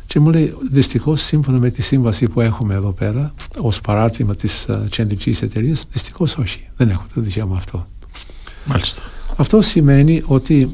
[0.06, 4.66] Και μου λέει, δυστυχώς, σύμφωνα με τη σύμβαση που έχουμε εδώ πέρα, ως παράρτημα της
[4.90, 6.68] κεντρικής εταιρείας, δυστυχώς όχι.
[6.76, 7.86] Δεν έχω το δικαίωμα αυτό.
[8.64, 9.02] Μάλιστα.
[9.36, 10.72] Αυτό σημαίνει ότι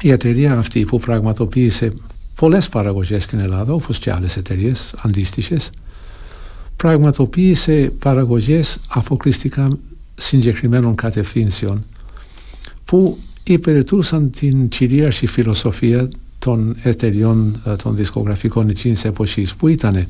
[0.00, 1.92] η εταιρεία αυτή που πραγματοποίησε
[2.34, 5.70] πολλές παραγωγές στην Ελλάδα, όπως και άλλες εταιρείες αντίστοιχες,
[6.76, 9.68] πραγματοποίησε παραγωγές αποκλειστικά
[10.14, 11.84] συγκεκριμένων κατευθύνσεων
[12.84, 16.08] που υπηρετούσαν την κυρίαρχη φιλοσοφία
[16.44, 20.06] των εταιριών ε, των δισκογραφικών εκείνης εποχής που ήταν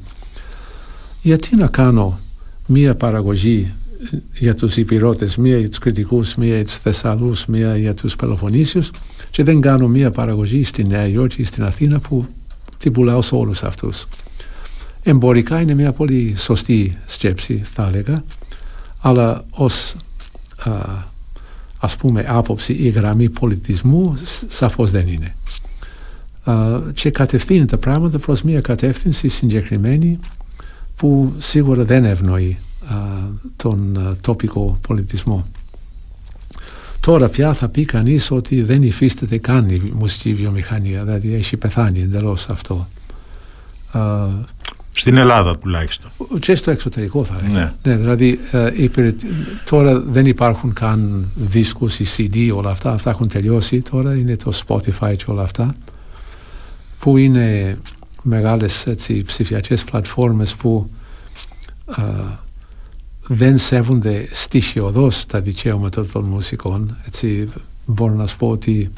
[1.23, 2.19] γιατί να κάνω
[2.67, 3.73] μία παραγωγή
[4.13, 8.17] ε, για τους υπηρώτες, μία για τους κριτικούς, μία για τους Θεσσαλούς, μία για τους
[8.17, 8.91] Πελοποννήσιους
[9.31, 12.27] και δεν κάνω μία παραγωγή στη Νέα Υόρκη ή στην Αθήνα που
[12.79, 14.07] την πουλάω σε όλους αυτούς.
[15.03, 18.25] Εμπορικά είναι μια πολύ σωστή σκέψη θα έλεγα
[19.01, 19.95] αλλά ως
[20.65, 20.71] α,
[21.79, 25.35] ας πούμε άποψη ή γραμμή πολιτισμού σ- σαφώς δεν είναι.
[26.45, 30.19] Α, και κατευθύνει τα πράγματα προς μια κατεύθυνση συγκεκριμένη
[30.97, 32.95] που σίγουρα δεν ευνοεί α,
[33.57, 35.47] τον α, τοπικό πολιτισμό.
[37.01, 42.01] Τώρα πια θα πει κανείς ότι δεν υφίσταται καν η μουσική βιομηχανία, δηλαδή έχει πεθάνει
[42.01, 42.89] εντελώς αυτό.
[43.93, 44.27] Α,
[44.95, 46.11] Στην Ελλάδα τουλάχιστον.
[46.41, 47.75] και στο εξωτερικό θα έλεγα.
[47.83, 47.97] Ναι.
[47.97, 49.21] δηλαδή ε, υπηρε-
[49.65, 54.53] τώρα δεν υπάρχουν καν δίσκους ή CD όλα αυτά, αυτά έχουν τελειώσει τώρα είναι το
[54.67, 55.75] Spotify και όλα αυτά
[57.03, 57.79] που είναι
[58.23, 60.91] μεγάλες έτσι, ψηφιακές πλατφόρμες που
[61.87, 62.05] α,
[63.27, 67.49] δεν σέβονται στοιχειοδός τα δικαίωματα των μουσικών έτσι
[67.87, 68.91] μπορώ να σου πω ότι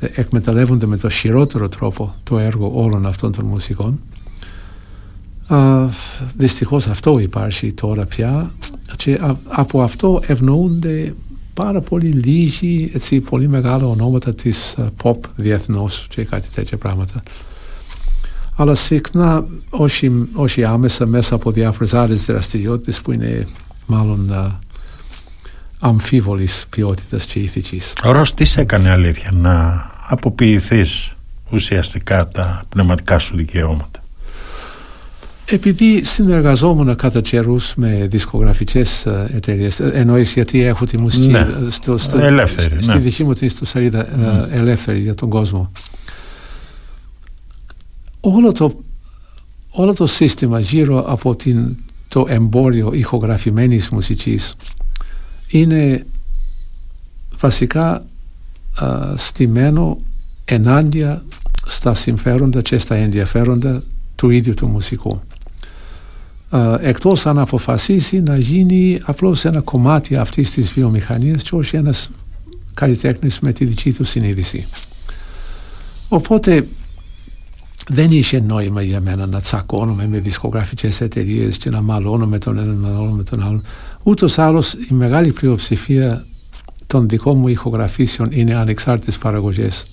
[0.00, 4.00] ε, εκμεταλλεύονται με το χειρότερο τρόπο το έργο όλων αυτών των μουσικών.
[5.46, 5.88] Α,
[6.36, 8.54] δυστυχώς αυτό υπάρχει τώρα πια
[8.96, 11.14] και α- από αυτό ευνοούνται
[11.54, 17.22] πάρα πολύ λίγοι έτσι, πολύ μεγάλα ονόματα της α, pop διεθνώς και κάτι τέτοια πράγματα
[18.60, 23.46] αλλά συχνά όχι, όχι άμεσα μέσα από διάφορες άλλες δραστηριότητες που είναι
[23.86, 24.58] μάλλον α,
[25.78, 27.92] αμφίβολης ποιότητας και ηθικής.
[28.04, 31.12] Ο Ρος τι σε έκανε αλήθεια να αποποιηθείς
[31.50, 33.99] ουσιαστικά τα πνευματικά σου δικαιώματα;
[35.50, 41.38] Επειδή συνεργαζόμουν κατά καιρούς με δισκογραφικές ε, εταιρείες, ε, εννοείς γιατί έχω τη μουσική Ναι.
[41.38, 42.98] ε, στο, στο, Ελεύθερη, στη ναι.
[42.98, 45.70] δική μου την ιστοσελίδα ε, ελεύθερη για τον κόσμο.
[48.20, 48.80] Όλο το,
[49.70, 51.76] όλο το σύστημα γύρω από την,
[52.08, 54.54] το εμπόριο ηχογραφημένης μουσικής
[55.48, 56.06] είναι
[57.38, 58.04] βασικά
[58.82, 59.98] α, στημένο
[60.44, 61.24] ενάντια
[61.66, 63.82] στα συμφέροντα και στα ενδιαφέροντα
[64.14, 65.20] του ίδιου του μουσικού.
[66.50, 72.10] Α, εκτός αν αποφασίσει να γίνει απλώς ένα κομμάτι αυτής της βιομηχανίας και όχι ένας
[72.74, 74.66] καλλιτέχνης με τη δική του συνείδηση.
[76.08, 76.66] Οπότε
[77.88, 82.58] δεν είχε νόημα για μένα να τσακώνομαι με δισκογραφικές εταιρείες και να μαλώνω με τον
[82.58, 83.62] έναν να μαλώνω με τον άλλον.
[84.02, 86.24] Ούτως άλλως η μεγάλη πλειοψηφία
[86.86, 89.86] των δικών μου ηχογραφήσεων είναι ανεξάρτητες παραγωγές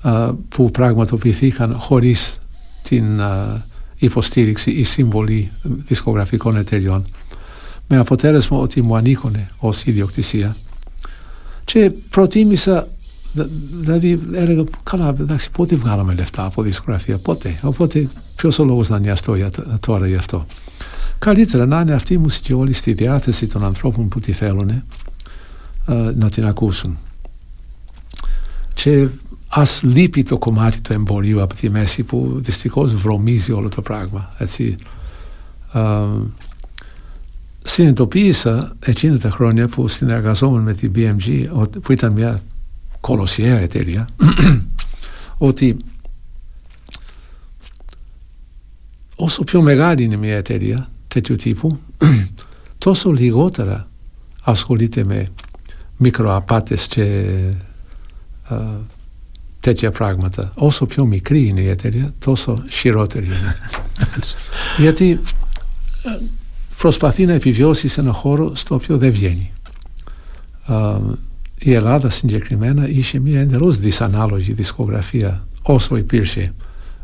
[0.00, 2.38] α, που πραγματοποιηθήκαν χωρίς
[2.82, 3.64] την α,
[4.04, 7.04] υποστήριξη ή συμβολή δισκογραφικών εταιριών
[7.88, 10.56] με αποτέλεσμα ότι μου ανήκουν ως ιδιοκτησία
[11.64, 12.88] και προτίμησα
[13.34, 13.48] Δα-
[13.80, 17.58] Δηλαδή έλεγα, καλά, εντάξει, πότε βγάλαμε λεφτά από δισκογραφία, πότε.
[17.62, 20.46] Οπότε, ποιος ο λόγος να νοιαστώ για, τ- τώρα γι' αυτό.
[21.18, 24.82] Καλύτερα να είναι αυτή η μουσική όλη στη διάθεση των ανθρώπων που τη θέλουν ε,
[26.16, 26.98] να την ακούσουν.
[28.74, 29.08] Και
[29.54, 34.34] ας λείπει το κομμάτι του εμπορίου από τη μέση που δυστυχώς βρωμίζει όλο το πράγμα.
[34.38, 34.76] Έτσι.
[35.72, 36.06] Α,
[37.64, 41.46] συνειδητοποίησα εκείνα τα χρόνια που συνεργαζόμουν με την BMG
[41.82, 42.42] που ήταν μια
[43.00, 44.08] κολοσιαία εταιρεία
[45.38, 45.76] ότι
[49.16, 51.78] όσο πιο μεγάλη είναι μια εταιρεία τέτοιου τύπου
[52.78, 53.88] τόσο λιγότερα
[54.42, 55.28] ασχολείται με
[55.96, 57.26] μικροαπάτες και
[59.62, 60.52] τέτοια πράγματα.
[60.54, 63.56] Όσο πιο μικρή είναι η εταιρεία, τόσο χειρότερη είναι.
[64.78, 65.20] Γιατί
[66.78, 69.52] προσπαθεί να επιβιώσει σε ένα χώρο στο οποίο δεν βγαίνει.
[71.58, 76.52] η Ελλάδα συγκεκριμένα είχε μια εντελώς δυσανάλογη δισκογραφία όσο υπήρχε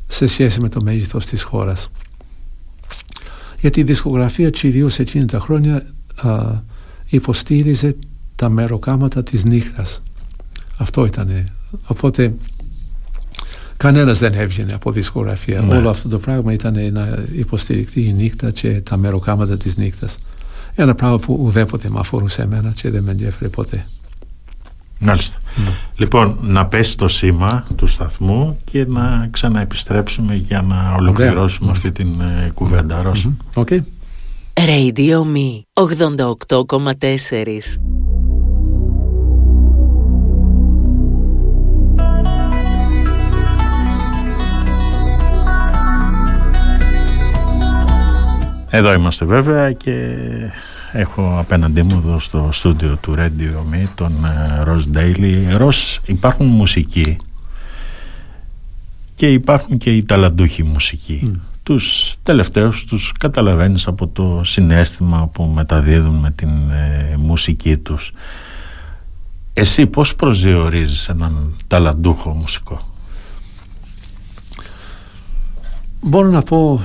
[0.07, 1.89] σε σχέση με το μέγεθος της χώρας.
[3.61, 5.87] Γιατί η δισκογραφία κυρίως εκείνη τα χρόνια
[6.23, 6.61] α,
[7.09, 7.97] υποστήριζε
[8.35, 10.03] τα μεροκάματα της νύχτας.
[10.77, 11.58] Αυτό ήταν.
[11.87, 12.35] Οπότε
[13.79, 15.61] Κανένας δεν έβγαινε από δισκογραφία.
[15.61, 15.77] Ναι.
[15.77, 20.17] Όλο αυτό το πράγμα ήταν να υποστηριχθεί η νύχτα και τα μεροκάματα της νύχτας.
[20.75, 23.87] Ένα πράγμα που ουδέποτε με αφορούσε εμένα και δεν με ενδιαφέρει ποτέ.
[25.01, 25.39] Μάλιστα.
[25.57, 25.73] Ναι.
[25.97, 32.21] Λοιπόν, να πέσει το σήμα του σταθμού και να ξαναεπιστρέψουμε για να ολοκληρώσουμε αυτή την
[32.21, 33.03] ε, κουβέντα.
[33.03, 33.37] Ρώσα.
[33.55, 33.79] Okay.
[34.55, 37.98] Radio Me 88,4
[48.71, 50.17] Εδώ είμαστε βέβαια και
[50.93, 54.13] έχω απέναντί μου εδώ στο στούντιο του Radio Me τον
[54.63, 55.57] Ροζ Ντέιλι.
[55.57, 57.17] Ροζ υπάρχουν μουσικοί
[59.15, 61.21] και υπάρχουν και οι ταλαντούχοι μουσικοί.
[61.25, 61.41] Mm.
[61.63, 68.13] Τους τελευταίους τους καταλαβαίνεις από το συνέστημα που μεταδίδουν με την ε, μουσική τους.
[69.53, 72.81] Εσύ πώς προσδιορίζεις έναν ταλαντούχο μουσικό;
[76.01, 76.81] Μπορώ να πω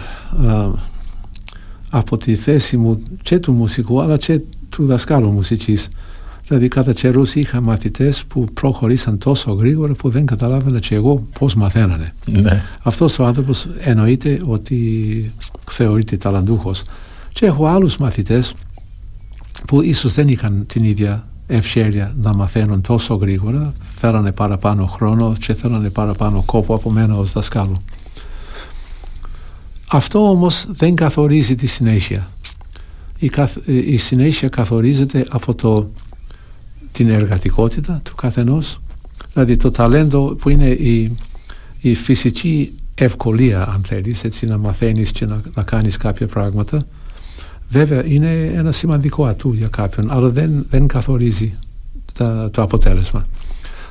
[1.95, 5.87] από τη θέση μου και του μουσικού αλλά και του δασκάλου μουσικής.
[6.47, 11.55] Δηλαδή κατά καιρούς είχα μαθητές που προχωρήσαν τόσο γρήγορα που δεν καταλάβαινα και εγώ πώς
[11.55, 12.13] μαθαίνανε.
[12.25, 12.63] Ναι.
[12.83, 15.31] Αυτός ο άνθρωπος εννοείται ότι
[15.69, 16.83] θεωρείται ταλαντούχος.
[17.33, 18.53] Και έχω άλλους μαθητές
[19.67, 25.53] που ίσως δεν είχαν την ίδια ευχαίρεια να μαθαίνουν τόσο γρήγορα, θέλανε παραπάνω χρόνο και
[25.53, 27.77] θέλανε παραπάνω κόπο από μένα ως δασκάλου.
[29.93, 32.29] Αυτό όμως δεν καθορίζει τη συνέχεια.
[33.19, 33.31] Η,
[33.65, 35.89] η συνέχεια καθορίζεται από το,
[36.91, 38.81] την εργατικότητα του καθενός,
[39.33, 41.15] δηλαδή το ταλέντο που είναι η,
[41.81, 46.81] η φυσική ευκολία αν θέλεις, έτσι να μαθαίνεις και να, να κάνεις κάποια πράγματα.
[47.69, 51.53] Βέβαια είναι ένα σημαντικό ατού για κάποιον, αλλά δεν, δεν καθορίζει
[52.51, 53.27] το αποτέλεσμα.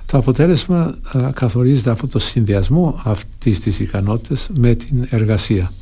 [0.06, 0.98] Το αποτέλεσμα
[1.34, 5.72] καθορίζεται από το συνδυασμό αυτής της ικανότητας με την εργασία.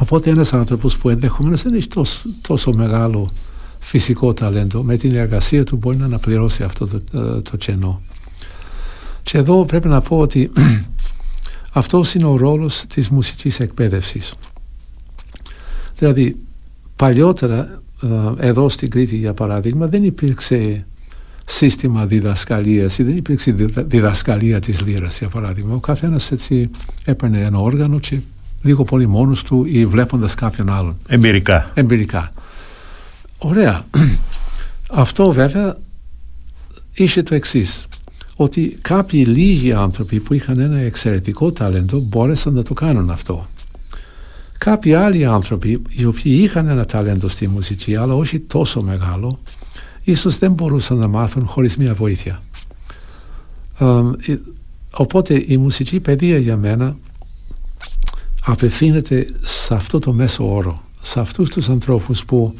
[0.00, 3.28] Οπότε ένας άνθρωπος που ενδεχομένως δεν έχει τόσο, τόσο μεγάλο
[3.78, 8.00] φυσικό ταλέντο με την εργασία του μπορεί να αναπληρώσει αυτό το, ε, το, κενό.
[9.22, 10.50] Και εδώ πρέπει να πω ότι
[11.72, 14.34] αυτός είναι ο ρόλος της μουσικής εκπαίδευσης.
[15.98, 16.36] Δηλαδή
[16.96, 20.86] παλιότερα ε, εδώ στην Κρήτη για παράδειγμα δεν υπήρξε
[21.44, 23.52] σύστημα διδασκαλίας ή δεν υπήρξε
[23.86, 25.74] διδασκαλία της λύρας για παράδειγμα.
[25.74, 26.70] Ο καθένας έτσι
[27.04, 28.18] έπαιρνε ένα όργανο και
[28.66, 30.98] λίγο πολύ μόνος του ή βλέποντας κάποιον άλλον.
[31.08, 31.70] Εμπειρικά.
[31.74, 32.32] Εμπειρικά.
[33.38, 33.84] Ωραία.
[34.90, 35.76] Αυτό βέβαια
[36.92, 37.86] είχε το εξής.
[38.36, 43.46] Ότι κάποιοι λίγοι άνθρωποι που είχαν ένα εξαιρετικό ταλέντο μπόρεσαν να το κάνουν αυτό.
[44.58, 49.38] Κάποιοι άλλοι άνθρωποι οι οποίοι είχαν ένα ταλέντο στη μουσική αλλά όχι τόσο μεγάλο
[50.04, 52.42] ίσως δεν μπορούσαν να μάθουν χωρίς μια βοήθεια.
[54.90, 56.96] οπότε η μουσική παιδεία για μένα
[58.46, 62.54] απευθύνεται σε αυτό το μέσο όρο, σε αυτούς τους ανθρώπους που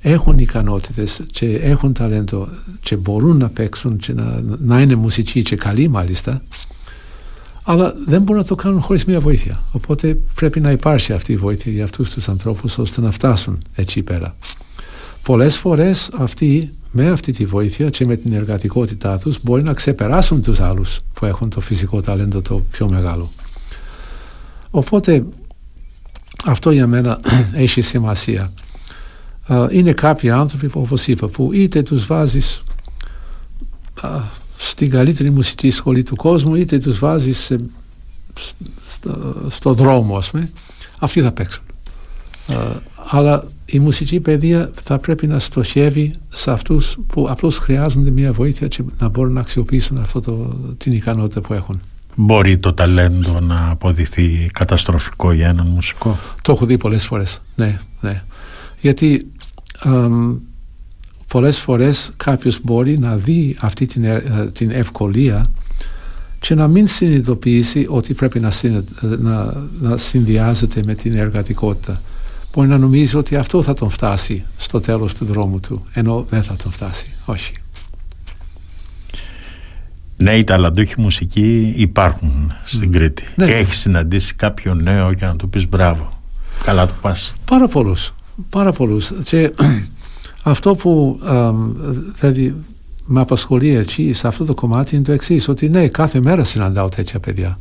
[0.00, 2.48] έχουν ικανότητες και έχουν ταλέντο
[2.80, 6.42] και μπορούν να παίξουν και να, να είναι μουσικοί και καλοί μάλιστα
[7.62, 9.62] αλλά δεν μπορούν να το κάνουν χωρίς μια βοήθεια.
[9.72, 14.02] Οπότε πρέπει να υπάρχει αυτή η βοήθεια για αυτούς τους ανθρώπους ώστε να φτάσουν έτσι
[14.02, 14.36] πέρα.
[15.22, 20.42] Πολλές φορές αυτοί με αυτή τη βοήθεια και με την εργατικότητά τους μπορεί να ξεπεράσουν
[20.42, 23.30] τους άλλους που έχουν το φυσικό ταλέντο το πιο μεγάλο.
[24.74, 25.24] Οπότε
[26.44, 27.20] αυτό για μένα
[27.64, 28.52] έχει σημασία.
[29.70, 32.62] Είναι κάποιοι άνθρωποι που όπως είπα που είτε τους βάζεις
[34.56, 37.52] στην καλύτερη μουσική σχολή του κόσμου είτε τους βάζεις
[39.48, 40.50] στο, δρόμο ας πούμε
[40.98, 41.64] αυτοί θα παίξουν.
[43.10, 48.68] αλλά η μουσική παιδεία θα πρέπει να στοχεύει σε αυτούς που απλώς χρειάζονται μια βοήθεια
[48.68, 51.80] και να μπορούν να αξιοποιήσουν αυτό το, την ικανότητα που έχουν.
[52.14, 57.80] Μπορεί το ταλέντο να αποδειχθεί καταστροφικό για έναν μουσικό; Το έχω δει πολλές φορές, ναι,
[58.00, 58.22] ναι.
[58.80, 59.32] Γιατί
[61.28, 65.46] πολλές φορές κάποιος μπορεί να δει αυτή την, ε, την ευκολία
[66.38, 68.52] και να μην συνειδητοποιήσει ότι πρέπει να,
[69.00, 72.02] να, να συνδυάζεται με την εργατικότητα.
[72.54, 76.42] Μπορεί να νομίζει ότι αυτό θα τον φτάσει στο τέλος του δρόμου του, ενώ δεν
[76.42, 77.06] θα τον φτάσει.
[77.24, 77.52] Όχι.
[80.22, 82.92] Νέοι ταλαντούχοι μουσικοί υπάρχουν στην mm.
[82.92, 83.24] Κρήτη.
[83.34, 83.44] Ναι.
[83.44, 86.12] Έχεις συναντήσει κάποιο νέο για να του πεις μπράβο.
[86.62, 87.34] Καλά του πας.
[87.44, 88.14] Πάρα πολλούς.
[88.50, 89.12] Πάρα πολλούς.
[89.24, 89.52] Και
[90.42, 91.20] αυτό που
[92.18, 92.54] δηλαδή
[93.04, 96.88] με απασχολεί εκεί σε αυτό το κομμάτι είναι το εξής, ότι ναι, κάθε μέρα συναντάω
[96.88, 97.58] τέτοια παιδιά.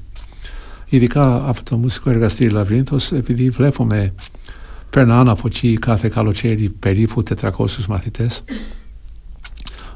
[0.90, 4.14] Ειδικά από το μουσικό εργαστήριο Λαβρίνθος, επειδή βλέπουμε,
[4.90, 7.50] περνάνε από εκεί κάθε καλοκαίρι περίπου 400
[7.88, 8.44] μαθητές.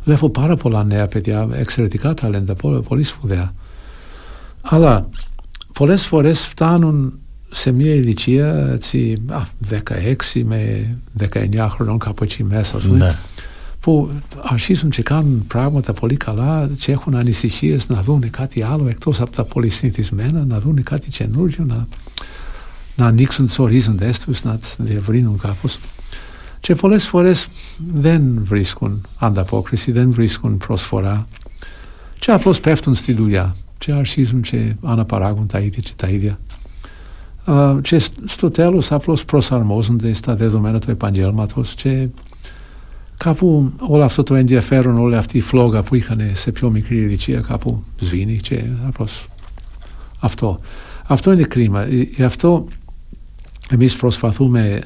[0.06, 3.54] Βλέπω πάρα πολλά νέα παιδιά, εξαιρετικά ταλέντα, πολύ, πολύ σπουδαία.
[4.62, 5.10] Αλλά
[5.74, 10.90] πολλές φορές φτάνουν σε μια ηλικία έτσι, α, 16 με
[11.20, 13.08] 19 χρονών κάπου εκεί μέσα ναι.
[13.80, 14.10] που
[14.42, 19.32] αρχίζουν και κάνουν πράγματα πολύ καλά και έχουν ανησυχίες να δουν κάτι άλλο εκτός από
[19.32, 21.88] τα πολύ συνηθισμένα να δουν κάτι καινούριο να,
[22.96, 25.80] να ανοίξουν τους ορίζοντες τους να τις διευρύνουν κάπως
[26.66, 27.48] και πολλές φορές
[27.94, 31.28] δεν βρίσκουν ανταπόκριση δεν βρίσκουν προσφορά
[32.20, 36.40] και απλώς πέφτουν στη δουλειά και αρχίζουν και αναπαράγουν τα ίδια και τα ίδια
[37.82, 42.08] και στο τέλος απλώς προσαρμόζονται στα δεδομένα του επαγγέλματος και
[43.18, 47.40] κάπου όλο αυτό το ενδιαφέρον, όλη αυτή η φλόγα που είχαν σε πιο μικρή ηλικία
[47.40, 49.28] κάπου σβήνει και απλώς
[50.20, 50.60] αυτό.
[51.08, 51.86] Αυτό είναι κρίμα.
[52.16, 52.68] Γι' αυτό
[53.70, 54.82] εμείς προσπαθούμε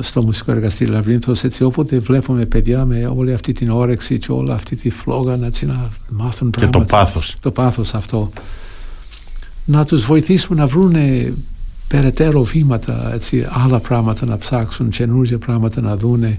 [0.00, 4.52] στο μουσικό εργαστήριο Λαβρίνθος έτσι όποτε βλέπουμε παιδιά με όλη αυτή την όρεξη και όλη
[4.52, 6.78] αυτή τη φλόγα να, να μάθουν πράγματα.
[6.78, 7.36] Και το πάθος.
[7.40, 8.30] Το πάθος αυτό.
[9.64, 10.94] Να τους βοηθήσουμε να βρουν
[11.88, 16.38] περαιτέρω βήματα, έτσι, άλλα πράγματα να ψάξουν, καινούργια πράγματα να δούνε,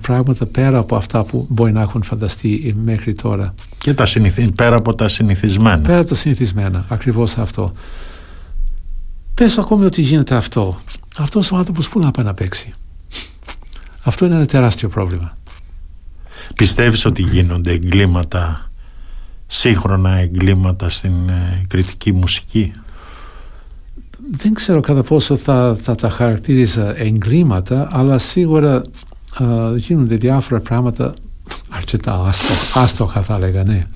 [0.00, 3.54] πράγματα πέρα από αυτά που μπορεί να έχουν φανταστεί μέχρι τώρα.
[3.78, 4.52] Και τα συνηθι...
[4.52, 5.82] πέρα από τα συνηθισμένα.
[5.82, 7.72] Πέρα από τα συνηθισμένα, ακριβώς αυτό.
[9.34, 10.80] Πες ακόμη ότι γίνεται αυτό.
[11.18, 12.74] Αυτός ο άνθρωπος που να πάει να παίξει;
[14.02, 15.36] Αυτό είναι ένα τεράστιο πρόβλημα.
[16.54, 18.70] Πιστεύεις ότι γίνονται εγκλήματα,
[19.46, 22.72] σύγχρονα εγκλήματα στην ε, κριτική μουσική;
[24.30, 31.14] Δεν ξέρω κατά πόσο θα, θα τα χαρακτήριζα εγκλήματα, αλλά σίγουρα α, γίνονται διάφορα πράγματα
[31.68, 33.86] αρκετά άστοχα, άστοχα θα έλεγα, ναι.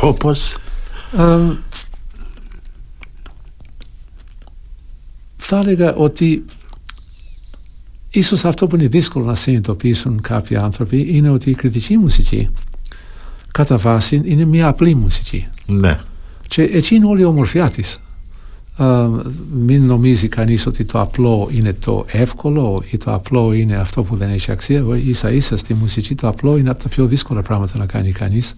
[0.00, 0.56] Όπως;
[5.52, 6.44] Θα έλεγα ότι
[8.10, 12.50] ίσως αυτό που είναι δύσκολο να συνειδητοποιήσουν κάποιοι άνθρωποι είναι ότι η κριτική μουσική
[13.52, 15.48] κατά βάση είναι μια απλή μουσική.
[15.66, 15.98] Ναι.
[16.48, 18.00] Και έτσι είναι όλη η ομορφιά της
[19.52, 24.16] μην νομίζει κανείς ότι το απλό είναι το εύκολο ή το απλό είναι αυτό που
[24.16, 27.78] δεν έχει αξία ίσα ίσα στη μουσική το απλό είναι από τα πιο δύσκολα πράγματα
[27.78, 28.56] να κάνει κανείς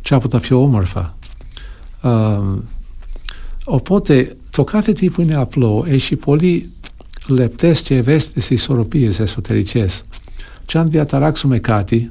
[0.00, 1.16] και από τα πιο όμορφα
[3.64, 6.70] οπότε το κάθε τι που είναι απλό έχει πολύ
[7.28, 10.02] λεπτές και ευαίσθητες ισορροπίες εσωτερικές
[10.66, 12.10] και αν διαταράξουμε κάτι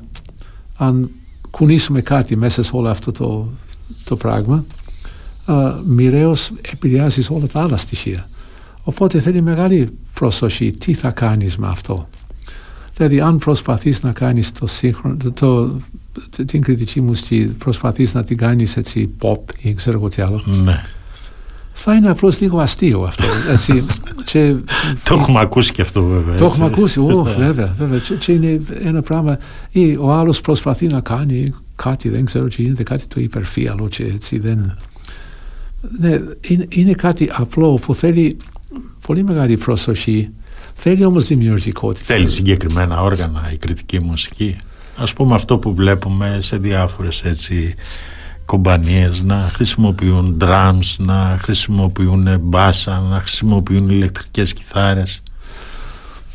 [0.75, 1.09] αν
[1.49, 3.49] κουνήσουμε κάτι μέσα σε όλο αυτό το,
[4.03, 4.65] το πράγμα
[5.85, 8.29] μοιραίως επηρεάζει όλα τα άλλα στοιχεία.
[8.83, 12.07] Οπότε θέλει μεγάλη προσοχή τι θα κάνεις με αυτό.
[12.95, 15.79] Δηλαδή αν προσπαθείς να κάνεις το σύγχρονο, το,
[16.45, 20.43] την κριτική μουσική, προσπαθείς να την κάνεις έτσι pop ή ξέρω εγώ τι άλλο.
[20.63, 20.83] Ναι.
[21.79, 23.23] Θα είναι απλώς λίγο αστείο αυτό.
[23.51, 23.85] Έτσι,
[24.25, 24.57] και,
[25.07, 26.35] το έχουμε ακούσει και αυτό βέβαια.
[26.35, 27.75] Το έχουμε ακούσει, ω, βέβαια.
[27.77, 27.99] βέβαια.
[27.99, 29.37] Και, και, είναι ένα πράγμα,
[29.71, 34.03] ή ο άλλος προσπαθεί να κάνει κάτι, δεν ξέρω τι γίνεται, κάτι το υπερφύαλο και
[34.03, 34.77] έτσι δεν
[35.99, 38.37] ναι, είναι, είναι κάτι απλό που θέλει
[39.05, 40.29] πολύ μεγάλη προσοχή.
[40.73, 42.05] Θέλει όμως δημιουργικότητα.
[42.05, 44.55] Θέλει συγκεκριμένα όργανα η κριτική μουσική.
[44.97, 47.75] Ας πούμε αυτό που βλέπουμε σε διάφορες έτσι
[48.47, 55.21] κομπανίες να χρησιμοποιούν drums, να χρησιμοποιούν μπάσα, να χρησιμοποιούν ηλεκτρικές κιθάρες.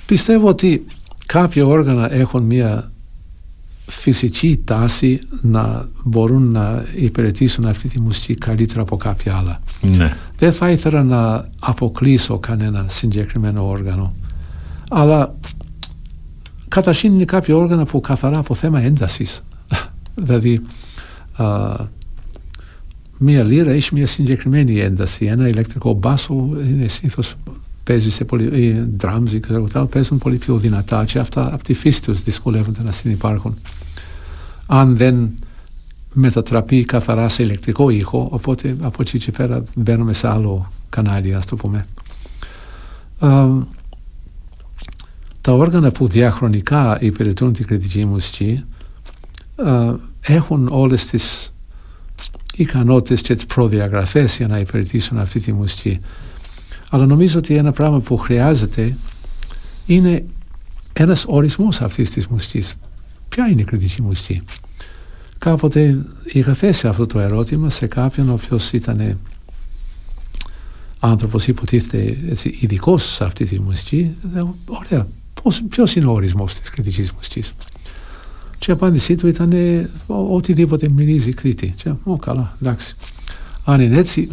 [0.07, 0.87] Πιστεύω ότι
[1.27, 2.91] κάποια όργανα έχουν μια
[3.87, 9.61] φυσική τάση να μπορούν να υπηρετήσουν αυτή τη μουσική καλύτερα από κάποια άλλα.
[9.81, 10.17] Ναι.
[10.37, 14.15] Δεν θα ήθελα να αποκλείσω κανένα συγκεκριμένο όργανο.
[14.91, 15.35] Αλλά
[16.69, 19.43] καταρχήν είναι κάποια όργανα που καθαρά από θέμα έντασης.
[20.27, 20.61] δηλαδή
[21.37, 21.75] α,
[23.23, 25.25] μία λίρα έχει μια συγκεκριμένη ένταση.
[25.25, 26.35] Ένα ηλεκτρικό μπάσο
[26.67, 27.35] είναι συνήθως
[27.85, 31.75] παίζει σε πολύ, ή drums ή ξέρω παίζουν πολύ πιο δυνατά και αυτά από τη
[31.75, 33.59] φύση τους δυσκολεύονται να συνεπάρχουν
[34.67, 35.31] αν δεν
[36.13, 41.47] μετατραπεί καθαρά σε ηλεκτρικό ήχο οπότε από εκεί και πέρα μπαίνουμε σε άλλο κανάλι ας
[41.47, 41.87] το πούμε
[45.41, 48.65] τα όργανα που διαχρονικά υπηρετούν την κριτική μουσική
[50.21, 51.52] έχουν όλες τις
[52.57, 56.01] ικανότητες και τις προδιαγραφές για να υπηρετήσουν αυτή τη μουσική.
[56.91, 58.97] Αλλά νομίζω ότι ένα πράγμα που χρειάζεται
[59.87, 60.25] είναι
[60.93, 62.75] ένας ορισμός αυτής της μουσικής.
[63.29, 64.43] Ποια είναι η κριτική μουσική;
[65.39, 69.19] Κάποτε είχα θέσει αυτό το ερώτημα σε κάποιον ο οποίος ήταν
[70.99, 72.17] άνθρωπος υποτίθεται
[72.61, 74.17] ειδικός σε αυτή τη μουσική.
[74.65, 75.07] Ωραία,
[75.69, 77.53] Ποιος είναι ο ορισμός της κριτικής μουσικής;
[78.63, 79.53] Και η απάντησή του ήταν
[80.07, 81.75] οτιδήποτε μυρίζει Κρήτη.
[81.77, 82.95] Και, ω, καλά, εντάξει.
[83.65, 84.29] Αν είναι έτσι.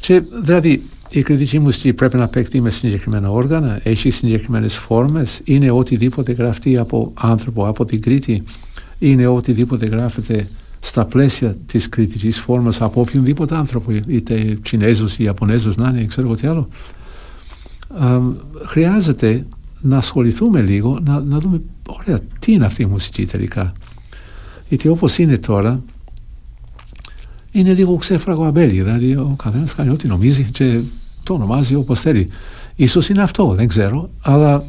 [0.00, 5.70] Και δηλαδή η κριτική μουσική πρέπει να παίξει με συγκεκριμένα όργανα, έχει συγκεκριμένες φόρμες, είναι
[5.70, 8.42] οτιδήποτε γραφτεί από άνθρωπο από την Κρήτη,
[8.98, 10.48] είναι οτιδήποτε γράφεται
[10.80, 16.26] στα πλαίσια της κριτικής φόρμας από οποιονδήποτε άνθρωπο, είτε Κινέζος ή Ιαπωνέζος να είναι, ξέρω
[16.26, 16.68] εγώ τι άλλο.
[18.66, 19.46] χρειάζεται
[19.80, 23.72] να ασχοληθούμε λίγο, να, να δούμε, ωραία, τι είναι αυτή η μουσική τελικά.
[24.68, 25.82] Γιατί όπως είναι τώρα,
[27.52, 28.82] είναι λίγο ξέφραγο αμπέλι.
[28.82, 30.80] Δηλαδή, ο καθένας κάνει ό,τι νομίζει και
[31.22, 32.28] το ονομάζει όπως θέλει.
[32.76, 34.64] Ίσως είναι αυτό, δεν ξέρω, αλλά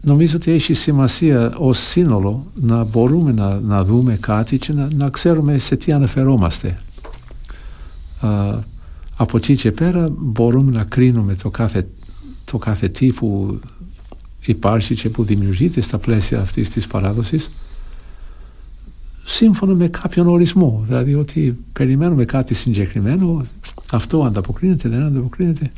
[0.00, 5.08] νομίζω ότι έχει σημασία ως σύνολο να μπορούμε να, να δούμε κάτι και να, να
[5.08, 6.78] ξέρουμε σε τι αναφερόμαστε.
[8.20, 8.58] Α,
[9.16, 11.88] από εκεί και πέρα μπορούμε να κρίνουμε το κάθε,
[12.44, 13.58] το κάθε τι που
[14.46, 17.50] υπάρχει και που δημιουργείται στα πλαίσια αυτής της παράδοσης
[19.24, 20.82] σύμφωνα με κάποιον ορισμό.
[20.86, 23.46] Δηλαδή ότι περιμένουμε κάτι συγκεκριμένο,
[23.90, 25.70] αυτό ανταποκρίνεται, δεν ανταποκρίνεται.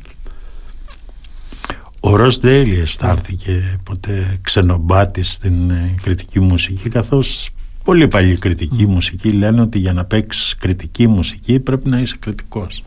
[1.99, 7.49] Ο Ρος Ντέιλι αισθάνθηκε ποτέ ξενομπάτης στην ε, κριτική μουσική καθώς
[7.83, 12.83] πολύ παλιή κριτική μουσική λένε ότι για να παίξεις κριτική μουσική πρέπει να είσαι κριτικός.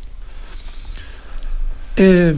[1.95, 2.35] Ε,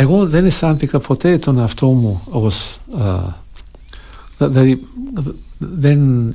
[0.00, 2.78] εγώ δεν αισθάνθηκα ποτέ τον αυτό μου ως
[4.38, 4.80] δηλαδή
[5.58, 6.34] δεν,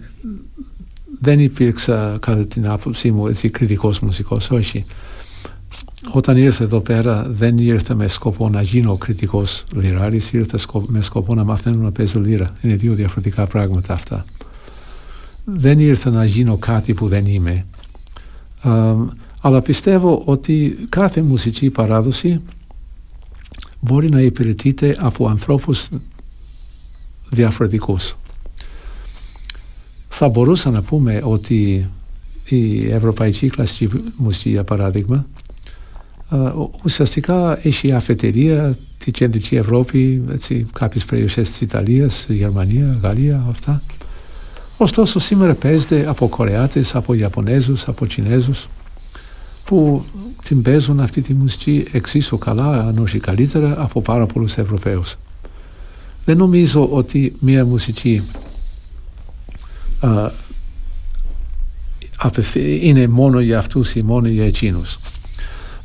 [1.19, 4.85] δεν υπήρξα κατά την άποψή μου έτσι κριτικός μουσικός, όχι.
[6.11, 11.35] Όταν ήρθα εδώ πέρα δεν ήρθα με σκοπό να γίνω κριτικός λιράρης, ήρθα με σκοπό
[11.35, 12.49] να μαθαίνω να παίζω λίρα.
[12.61, 14.25] Είναι δύο διαφορετικά πράγματα αυτά.
[15.43, 17.65] Δεν ήρθα να γίνω κάτι που δεν είμαι.
[19.41, 22.41] αλλά πιστεύω ότι κάθε μουσική παράδοση
[23.85, 25.87] μπορεί να υπηρετείται από ανθρώπους
[27.29, 28.15] διαφορετικούς.
[30.07, 31.89] Θα μπορούσα να πούμε ότι
[32.45, 35.27] η ευρωπαϊκή κλασική μουσική για παράδειγμα
[36.83, 43.81] ουσιαστικά έχει αφετηρία τη κεντρική Ευρώπη, έτσι, κάποιες περιοχές της Ιταλίας, Γερμανία, Γαλλία, αυτά.
[44.77, 48.67] Ωστόσο σήμερα παίζεται από Κορεάτες, από Ιαπωνέζους, από Κινέζους
[49.65, 50.05] που
[50.43, 55.15] την παίζουν αυτή τη μουσική εξίσου καλά, αν όχι καλύτερα, από πάρα πολλούς Ευρωπαίους.
[56.25, 58.21] Δεν νομίζω ότι μια μουσική
[59.99, 60.31] α,
[62.81, 64.99] είναι μόνο για αυτούς ή μόνο για εκείνους.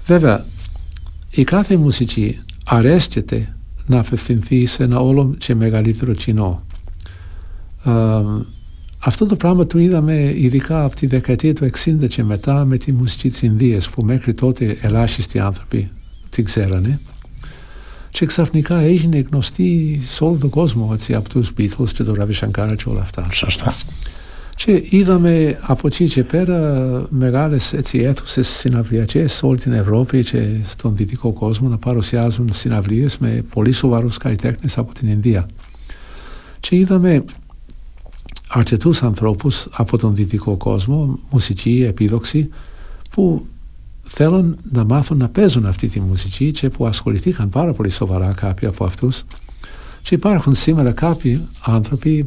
[0.06, 0.46] Βέβαια,
[1.30, 3.56] η κάθε μουσική αρέσκεται
[3.86, 6.62] να απευθυνθεί σε ένα όλο και μεγαλύτερο κοινό.
[9.04, 12.92] Αυτό το πράγμα το είδαμε ειδικά από τη δεκαετία του 60 και μετά με τη
[12.92, 15.90] μουσική της Ινδίας που μέχρι τότε ελάχιστοι άνθρωποι
[16.30, 17.00] την ξέρανε
[18.10, 22.32] και ξαφνικά έγινε γνωστή σε όλο τον κόσμο έτσι, από τους Beatles και τον Ravi
[22.40, 23.28] Shankar και όλα αυτά.
[23.32, 23.74] Σωστά.
[24.54, 30.46] Και είδαμε από εκεί και πέρα μεγάλες έτσι, αίθουσες συναυλιακές σε όλη την Ευρώπη και
[30.68, 35.46] στον δυτικό κόσμο να παρουσιάζουν συναυλίες με πολύ σοβαρούς καλλιτέχνες από την Ινδία.
[36.60, 37.24] Και είδαμε
[38.52, 42.48] αρκετούς ανθρώπους από τον δυτικό κόσμο, μουσικοί, επίδοξοι,
[43.10, 43.46] που
[44.02, 48.68] θέλουν να μάθουν να παίζουν αυτή τη μουσική και που ασχοληθήκαν πάρα πολύ σοβαρά κάποιοι
[48.68, 49.24] από αυτούς
[50.02, 52.26] και υπάρχουν σήμερα κάποιοι άνθρωποι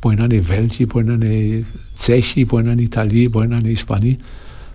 [0.00, 1.64] μπορεί να είναι Βέλγοι, μπορεί να είναι
[1.96, 4.16] Τσέχοι, μπορεί να είναι Ιταλοί, μπορεί να είναι Ισπανοί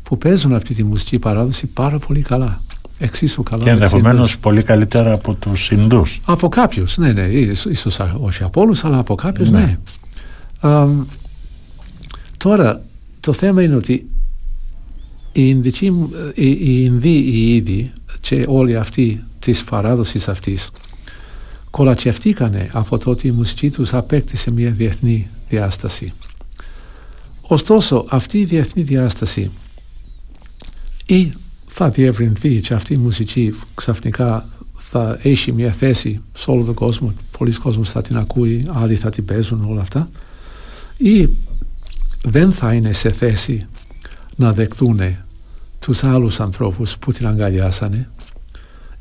[0.03, 2.61] που παίζουν αυτή τη μουσική παράδοση πάρα πολύ καλά.
[2.97, 3.63] Εξίσου καλά.
[3.63, 6.19] Και ενδεχομένως πολύ καλύτερα από τους Ινδούς.
[6.25, 7.21] Από κάποιους, ναι, ναι.
[7.69, 9.59] ίσως όχι από όλους, αλλά από κάποιους, ναι.
[9.59, 9.77] ναι.
[12.37, 12.81] Τώρα,
[13.19, 14.09] το θέμα είναι ότι
[15.31, 15.85] οι, Ινδικοί,
[16.35, 17.91] οι, οι Ινδοί οι ίδιοι
[18.21, 20.69] και όλοι αυτοί της παράδοσης αυτής
[21.69, 26.13] κολατσιευτήκανε από το ότι η μουσική τους απέκτησε μια διεθνή διάσταση.
[27.41, 29.51] Ωστόσο αυτή η διεθνή διάσταση
[31.05, 31.31] ή
[31.65, 37.13] θα διευρυνθεί και αυτή η μουσική ξαφνικά θα έχει μια θέση σε όλο τον κόσμο,
[37.37, 40.09] πολλοί κόσμος θα την ακούει, άλλοι θα την παίζουν όλα αυτά
[41.01, 41.29] ή
[42.23, 43.67] δεν θα είναι σε θέση
[44.35, 44.99] να δεκτούν
[45.79, 48.09] τους άλλους ανθρώπους που την αγκαλιάσανε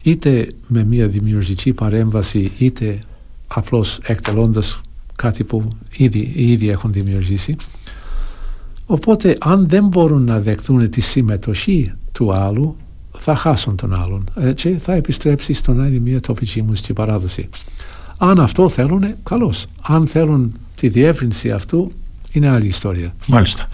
[0.03, 2.99] είτε με μια δημιουργική παρέμβαση είτε
[3.47, 4.81] απλώς εκτελώντας
[5.17, 7.57] κάτι που ήδη, ήδη έχουν δημιουργήσει.
[8.87, 12.77] Οπότε αν δεν μπορούν να δεχτούν τη συμμετοχή του άλλου
[13.11, 17.49] θα χάσουν τον άλλον και θα επιστρέψει στον άλλη μια τοπική μουσική παράδοση
[18.19, 21.93] αν αυτό θέλουν καλώς αν θέλουν τη διεύρυνση αυτού
[22.33, 23.69] είναι άλλη ιστορία Μάλιστα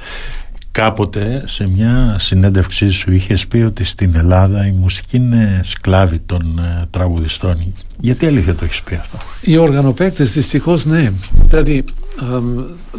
[0.74, 6.58] Κάποτε σε μια συνέντευξή σου είχες πει ότι στην Ελλάδα η μουσική είναι σκλάβη των
[6.58, 7.72] ε, τραγουδιστών.
[8.00, 11.12] Γιατί αλήθεια το έχεις πει αυτό; Οι οργανοπαίκτες δυστυχώς ναι.
[11.46, 11.84] Δηλαδή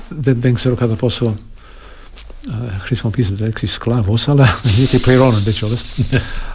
[0.09, 1.35] δεν, δεν ξέρω κατά πόσο
[2.47, 5.83] ε, χρησιμοποιήσετε τη λέξη σκλάβος αλλά γιατί πληρώνονται κιόλας.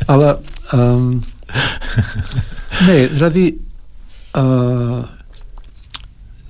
[0.06, 0.40] αλλά
[2.86, 3.69] ναι δηλαδή uh,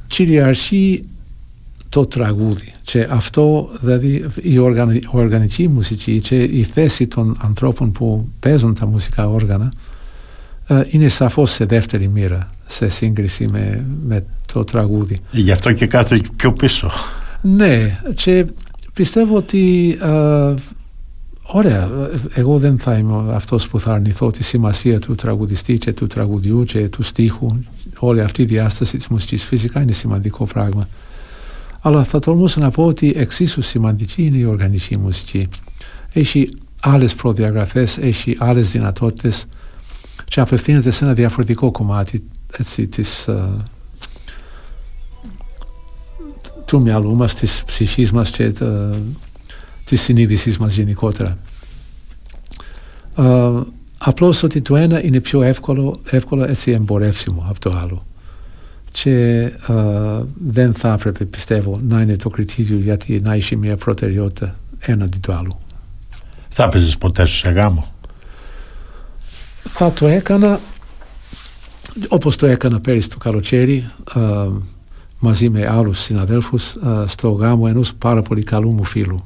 [0.07, 1.05] κυριαρχεί
[1.89, 4.59] το τραγούδι και αυτό δηλαδή η
[5.11, 9.73] οργανική μουσική και η θέση των ανθρώπων που παίζουν τα μουσικά όργανα
[10.67, 15.19] ε, είναι σαφώς σε δεύτερη μοίρα σε σύγκριση με, με το τραγούδι.
[15.31, 16.91] Γι' αυτό και κάθε πιο πίσω.
[17.43, 18.47] Ναι και
[18.93, 20.55] πιστεύω ότι ε,
[21.53, 21.89] ωραία
[22.35, 26.65] εγώ δεν θα είμαι αυτός που θα αρνηθώ τη σημασία του τραγουδιστή και του τραγουδιού
[26.65, 27.49] και του στίχου
[27.99, 30.89] όλη αυτή η διάσταση της μουσικής φυσικά είναι σημαντικό πράγμα
[31.81, 35.49] αλλά θα τολμούσα να πω ότι εξίσου σημαντική είναι η οργανική μουσική.
[36.13, 36.49] Έχει
[36.81, 39.47] άλλες προδιαγραφές, έχει άλλες δυνατότητες
[40.25, 42.25] και απευθύνεται σε ένα διαφορετικό κομμάτι
[42.59, 43.49] έτσι, της, uh,
[46.65, 48.95] του μυαλού μας, της ψυχής μας και uh,
[49.91, 51.39] της συνείδησης μας γενικότερα.
[53.17, 53.63] Uh,
[53.99, 58.05] απλώς ότι το ένα είναι πιο εύκολο, εύκολο έτσι εμπορεύσιμο από το άλλο
[58.93, 59.51] και
[60.47, 65.33] δεν θα έπρεπε πιστεύω να είναι το κριτήριο γιατί να έχει μια προτεραιότητα έναντι του
[65.33, 65.61] άλλου.
[66.49, 67.95] Θα έπαιζες ποτέ σου σε γάμο;
[69.63, 70.61] Θα το έκανα
[72.09, 73.91] όπως το έκανα πέρυσι το καλοκαίρι
[75.19, 76.77] μαζί με άλλους συναδέλφους
[77.07, 79.25] στο γάμο ενός πάρα πολύ καλού μου φίλου.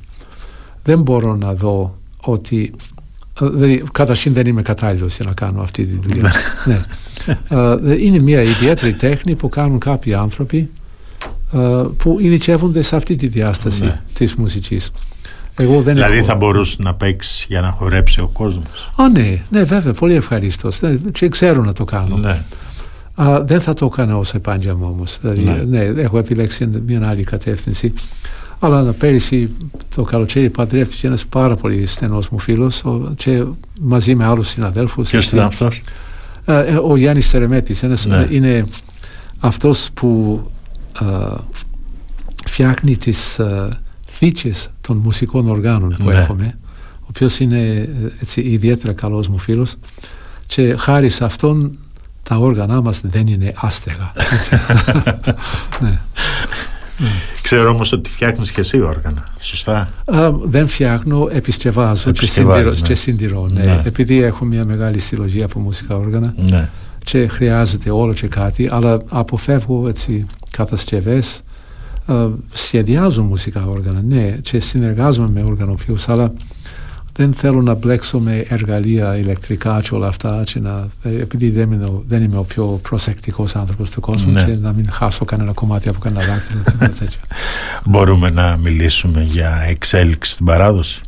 [0.84, 2.72] Δεν μπορώ να δω ότι
[3.40, 6.32] Δηλαδή, καταρχήν δεν είμαι κατάλληλος για να κάνω αυτή τη δουλειά.
[6.64, 6.84] ναι.
[7.50, 10.70] uh, είναι μια ιδιαίτερη τέχνη που κάνουν κάποιοι άνθρωποι
[11.52, 14.00] uh, που ειδικεύονται σε αυτή τη διάσταση ναι.
[14.14, 14.90] της μουσικής.
[15.56, 16.26] Εγώ δεν δηλαδή έχω...
[16.26, 18.92] θα μπορούσε να παίξεις για να χορέψει ο κόσμος.
[18.96, 20.80] Α, ναι, ναι, βέβαια, πολύ ευχαρίστως.
[20.80, 22.16] Ναι, και ξέρω να το κάνω.
[22.16, 22.42] Ναι.
[23.16, 25.18] Uh, δεν θα το έκανα ως επάγγελμα όμως.
[25.20, 25.78] Δηλαδή, ναι.
[25.86, 27.92] ναι, έχω επιλέξει μια άλλη κατεύθυνση.
[28.64, 29.50] Αλλά πέρυσι
[29.94, 32.82] το καλοκαίρι παντρεύτηκε ένας πάρα πολύ στενός μου φίλος
[33.16, 33.44] και
[33.80, 35.10] μαζί με άλλους συναδέλφους.
[35.10, 35.82] Ποιος ήταν αυτός;
[36.44, 37.82] Ε, ε, ο Γιάννης Τερεμέτης.
[37.82, 38.26] Ένας, ναι.
[38.30, 38.66] Είναι
[39.38, 40.40] αυτός που
[41.00, 41.34] ε,
[42.44, 43.40] φτιάχνει τις
[44.06, 46.14] φίτσες των μουσικών οργάνων που ναι.
[46.14, 46.58] έχουμε
[47.04, 47.88] ο οποίος είναι
[48.20, 49.74] έτσι, ιδιαίτερα καλός μου φίλος
[50.46, 51.78] και χάρη σε αυτόν
[52.22, 54.12] τα όργανα μας δεν είναι άστεγα.
[55.82, 56.00] ναι.
[57.42, 59.28] Ξέρω όμως ότι φτιάχνεις και εσύ όργανα.
[59.40, 59.88] Σωστά.
[60.44, 62.70] δεν φτιάχνω, επισκευάζω και συντηρώ.
[62.70, 62.80] Ναι.
[62.82, 63.64] Και συντηρώ ναι.
[63.64, 63.82] Ναι.
[63.84, 66.68] Επειδή έχω μια μεγάλη συλλογή από μουσικά όργανα ναι.
[67.04, 71.40] και χρειάζεται όλο και κάτι, αλλά αποφεύγω έτσι κατασκευές.
[72.52, 76.32] σχεδιάζω μουσικά όργανα, ναι, και συνεργάζομαι με όργανοποιού, αλλά
[77.16, 81.72] δεν θέλω να μπλέξω με εργαλεία ηλεκτρικά και όλα αυτά και να, ε, επειδή δεν
[81.72, 84.44] είμαι, δεν είμαι ο πιο προσεκτικός άνθρωπος του κόσμου ναι.
[84.44, 87.10] και να μην χάσω κανένα κομμάτι από κανένα δάχτυλο
[87.90, 91.00] Μπορούμε να μιλήσουμε για εξέλιξη στην παράδοση;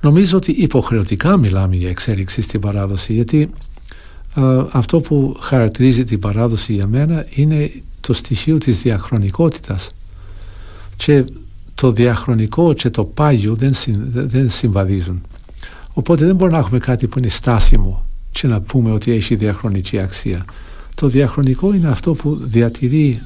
[0.00, 3.50] Νομίζω ότι υποχρεωτικά μιλάμε για εξέλιξη στην παράδοση γιατί
[4.36, 4.42] ε,
[4.72, 9.90] αυτό που χαρακτηρίζει την παράδοση για μένα είναι το στοιχείο της διαχρονικότητας
[10.96, 11.24] και
[11.80, 13.74] το διαχρονικό και το πάγιο δεν,
[14.12, 15.22] δεν συμβαδίζουν.
[15.92, 19.98] Οπότε δεν μπορούμε να έχουμε κάτι που είναι στάσιμο και να πούμε ότι έχει διαχρονική
[19.98, 20.44] αξία.
[20.94, 23.20] Το διαχρονικό είναι αυτό που διατηρεί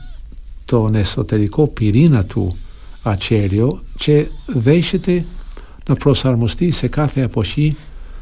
[0.64, 2.56] τον εσωτερικό πυρήνα του
[3.02, 5.24] ατσέριο και δέχεται
[5.88, 7.76] να προσαρμοστεί σε κάθε εποχή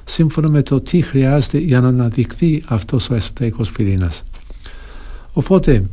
[0.04, 4.22] σύμφωνα με το τι χρειάζεται για να αναδειχθεί αυτός ο εσωτερικός πυρήνας.
[5.32, 5.84] Οπότε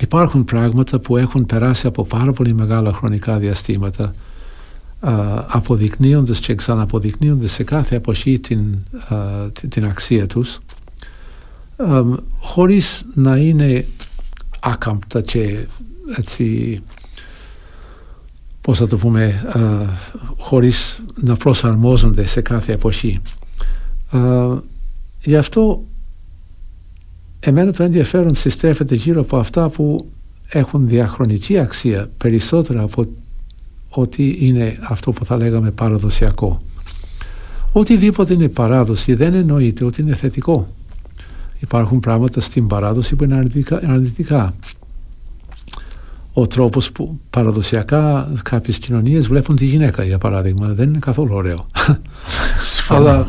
[0.00, 4.14] υπάρχουν πράγματα που έχουν περάσει από πάρα πολύ μεγάλα χρονικά διαστήματα
[5.00, 5.12] α,
[5.48, 8.78] αποδεικνύοντας και ξαναποδεικνύοντας σε κάθε εποχή την,
[9.68, 10.60] την, αξία τους
[11.76, 12.02] α,
[12.38, 13.86] χωρίς να είναι
[14.60, 15.66] άκαμπτα και
[16.16, 16.80] έτσι
[18.60, 19.42] πώς θα το πούμε
[20.36, 23.20] χωρίς να προσαρμόζονται σε κάθε εποχή.
[25.22, 25.84] γι' αυτό
[27.40, 30.10] εμένα το ενδιαφέρον συστρέφεται γύρω από αυτά που
[30.46, 33.04] έχουν διαχρονική αξία περισσότερα από
[33.88, 36.62] ότι είναι αυτό που θα λέγαμε παραδοσιακό.
[37.72, 40.68] οτιδήποτε είναι παράδοση δεν εννοείται ότι είναι θετικό.
[41.58, 43.76] Υπάρχουν πράγματα στην παράδοση που είναι αρνητικά.
[43.76, 44.54] αρνητικά.
[46.32, 51.66] Ο τρόπος που παραδοσιακά κάποιες κοινωνίες βλέπουν τη γυναίκα για παράδειγμα δεν είναι καθόλου ωραίο.
[52.88, 53.28] Αλλά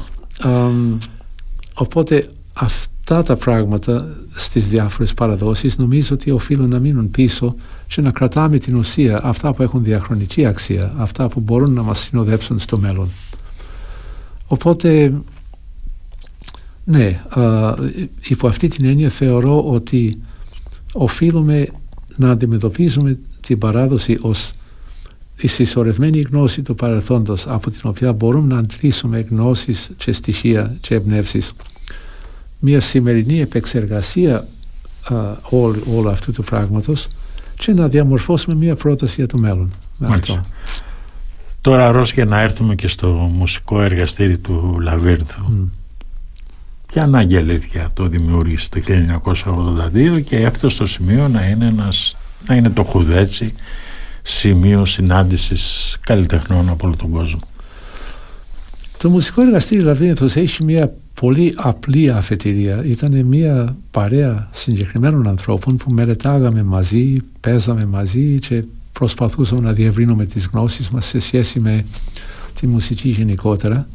[1.74, 2.30] οπότε
[3.12, 7.56] αυτά τα πράγματα στις διάφορες παραδόσεις νομίζω ότι οφείλουν να μείνουν πίσω
[7.88, 12.00] και να κρατάμε την ουσία αυτά που έχουν διαχρονική αξία, αυτά που μπορούν να μας
[12.00, 13.10] συνοδέψουν στο μέλλον.
[14.48, 15.14] Οπότε,
[16.84, 17.74] ναι, α,
[18.28, 20.22] υπό αυτή την έννοια θεωρώ ότι
[20.94, 21.68] οφείλουμε
[22.16, 24.52] να αντιμετωπίζουμε την παράδοση ως
[25.38, 30.96] η συσσωρευμένη γνώση του παρελθόντος από την οποία μπορούμε να αντλήσουμε γνώσεις και στοιχεία και
[30.96, 31.54] εμπνεύσεις.
[32.64, 34.48] Μια σημερινή επεξεργασία
[35.50, 37.08] όλου, αυτού του πράγματος
[37.58, 39.72] και να διαμορφώσουμε μια πρόταση για το μέλλον.
[40.00, 40.46] Αυτό.
[41.62, 45.42] Τώρα Ρώσ για να έρθουμε και στο μουσικό εργαστήρι του Λαβύρθου.
[45.52, 45.70] Mm.
[46.88, 48.82] Ποια ανάγκη αλήθεια το δημιούργησε το
[50.16, 52.16] 1982 και αυτό στο σημείο να είναι, ένας,
[52.48, 53.54] να είναι το χουδέτσι
[54.24, 57.40] σημείο συνάντησης καλλιτεχνών από όλο τον κόσμο;
[58.98, 62.86] Το μουσικό εργαστήριο Λαβύρινθος έχει μια πολύ απλή αφετηρία.
[62.86, 70.46] Ήταν μια παρέα συγκεκριμένων ανθρώπων που μελετάγαμε μαζί, παίζαμε μαζί και προσπαθούσαμε να διευρύνουμε τις
[70.46, 71.86] γνώσεις μας σε σχέση με
[72.60, 73.88] τη μουσική γενικότερα.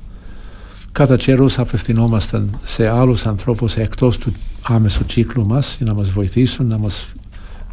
[0.93, 6.67] Κατά καιρούς απευθυνόμασταν σε άλλους ανθρώπους εκτός του άμεσου κύκλου μας για να μας βοηθήσουν,
[6.67, 7.07] να μας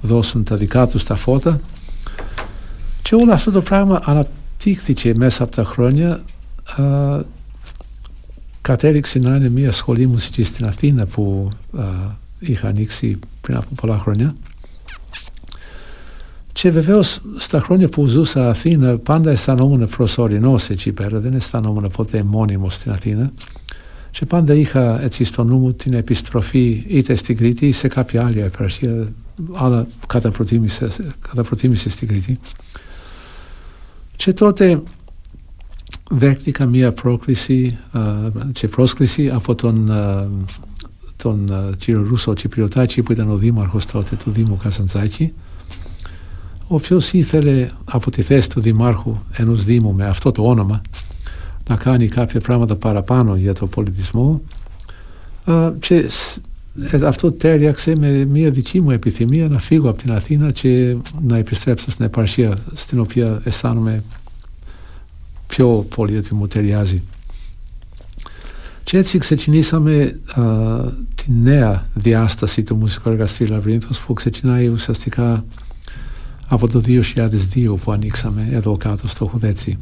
[0.02, 1.60] δώσουν τα δικά τους τα φώτα
[3.02, 6.22] και όλο αυτό το πράγμα αναπτύχθηκε μέσα από τα χρόνια
[6.76, 6.84] α,
[8.64, 11.84] κατέληξε να είναι μια σχολή μουσικής στην Αθήνα που α,
[12.40, 14.36] είχα ανοίξει πριν από πολλά χρόνια
[16.54, 22.24] και βεβαίως στα χρόνια που ζούσα Αθήνα πάντα αισθανόμουν προσωρινός εκεί πέρα, δεν αισθανόμουν ποτέ
[22.24, 23.32] μόνιμος στην Αθήνα.
[24.12, 28.26] Και πάντα είχα έτσι στο νου μου την επιστροφή είτε στην Κρήτη ή σε κάποια
[28.26, 29.08] άλλη υπηρεσία,
[29.54, 30.88] αλλά κατά προτίμηση,
[31.30, 32.40] κατά προτίμηση στην Κρήτη.
[34.16, 34.82] Και τότε
[36.14, 37.78] δέχτηκα μία πρόκληση
[38.52, 39.92] και πρόσκληση από τον,
[41.16, 45.34] τον κύριο Ρούσο Τσιπριωτάκη που ήταν ο δήμαρχος τότε του Δήμου Κασαντζάκη
[46.76, 50.82] οποίος ήθελε από τη θέση του δημάρχου ενός Δήμου με αυτό το όνομα
[51.70, 54.42] να κάνει κάποια πράγματα παραπάνω για το πολιτισμό.
[55.80, 56.10] Και
[56.92, 61.38] ε, αυτό τέριαξε με μια δική μου επιθυμία να φύγω από την Αθήνα και να
[61.38, 64.04] επιστρέψω στην επαρχία στην οποία αισθάνομαι
[65.56, 67.02] πιο πολύ ότι μου ταιριάζει.
[68.84, 70.44] Και έτσι ξεκινήσαμε α,
[71.16, 75.46] τη νέα διάσταση του μουσικού εργαστήριου Λαβρίνθος που ξεκινάει ουσιαστικά
[76.48, 79.78] από το 2002 που ανοίξαμε εδώ κάτω στο Χουδέτσι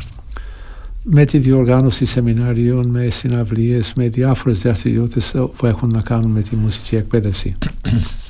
[1.04, 6.56] με τη διοργάνωση σεμινάριων, με συναυλίες, με διάφορες δραστηριότητες που έχουν να κάνουν με τη
[6.56, 7.56] μουσική εκπαίδευση.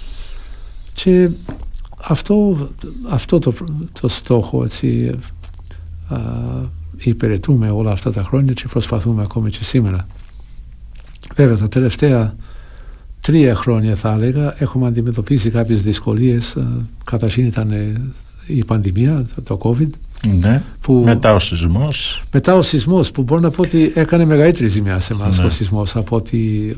[0.99, 1.29] και
[2.07, 2.69] αυτό,
[3.09, 3.53] αυτό το,
[4.01, 5.11] το στόχο έτσι,
[6.07, 6.17] α,
[7.09, 10.07] υπηρετούμε όλα αυτά τα χρόνια και προσπαθούμε ακόμη και σήμερα.
[11.35, 12.35] Βέβαια τα τελευταία
[13.19, 16.57] τρία χρόνια θα έλεγα έχουμε αντιμετωπίσει κάποιες δυσκολίες
[17.03, 17.71] καταρχήν ήταν
[18.47, 19.89] η πανδημία, το COVID
[20.39, 20.63] ναι.
[20.81, 24.99] Που, μετά ο σεισμός μετά ο σεισμός που μπορώ να πω ότι έκανε μεγαλύτερη ζημιά
[24.99, 25.45] σε εμάς ναι.
[25.45, 26.75] ο σεισμός από ότι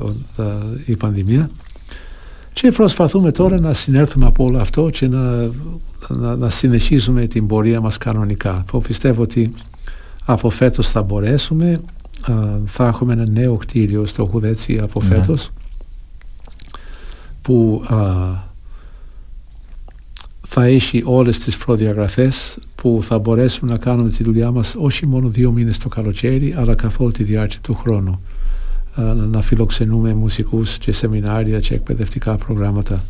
[0.86, 1.50] η πανδημία
[2.52, 5.50] και προσπαθούμε τώρα να συνέρθουμε από όλο αυτό και να,
[6.08, 9.54] να, να συνεχίζουμε την πορεία μας κανονικά που πιστεύω ότι
[10.24, 11.80] από φέτος θα μπορέσουμε
[12.64, 15.08] θα έχουμε ένα νέο κτίριο στο Χουδέτσι από ναι.
[15.08, 15.50] φέτος
[17.42, 17.84] που
[20.40, 25.28] θα έχει όλες τις προδιαγραφές που θα μπορέσουμε να κάνουμε τη δουλειά μας όχι μόνο
[25.28, 28.20] δύο μήνες το καλοκαίρι αλλά καθ' όλη τη διάρκεια του χρόνου
[29.30, 33.04] να φιλοξενούμε μουσικούς και σεμινάρια και εκπαιδευτικά προγράμματα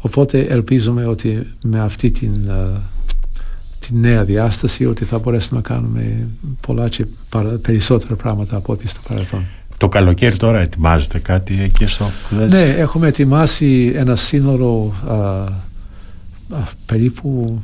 [0.00, 2.50] οπότε ελπίζουμε ότι με αυτή την,
[3.90, 6.28] την νέα διάσταση ότι θα μπορέσουμε να κάνουμε
[6.60, 7.06] πολλά και
[7.62, 9.46] περισσότερα πράγματα από ό,τι στο παρελθόν.
[9.76, 12.10] Το καλοκαίρι τώρα ετοιμάζετε κάτι εκεί στο
[12.48, 17.62] Ναι, έχουμε ετοιμάσει ένα σύνολο α, α, περίπου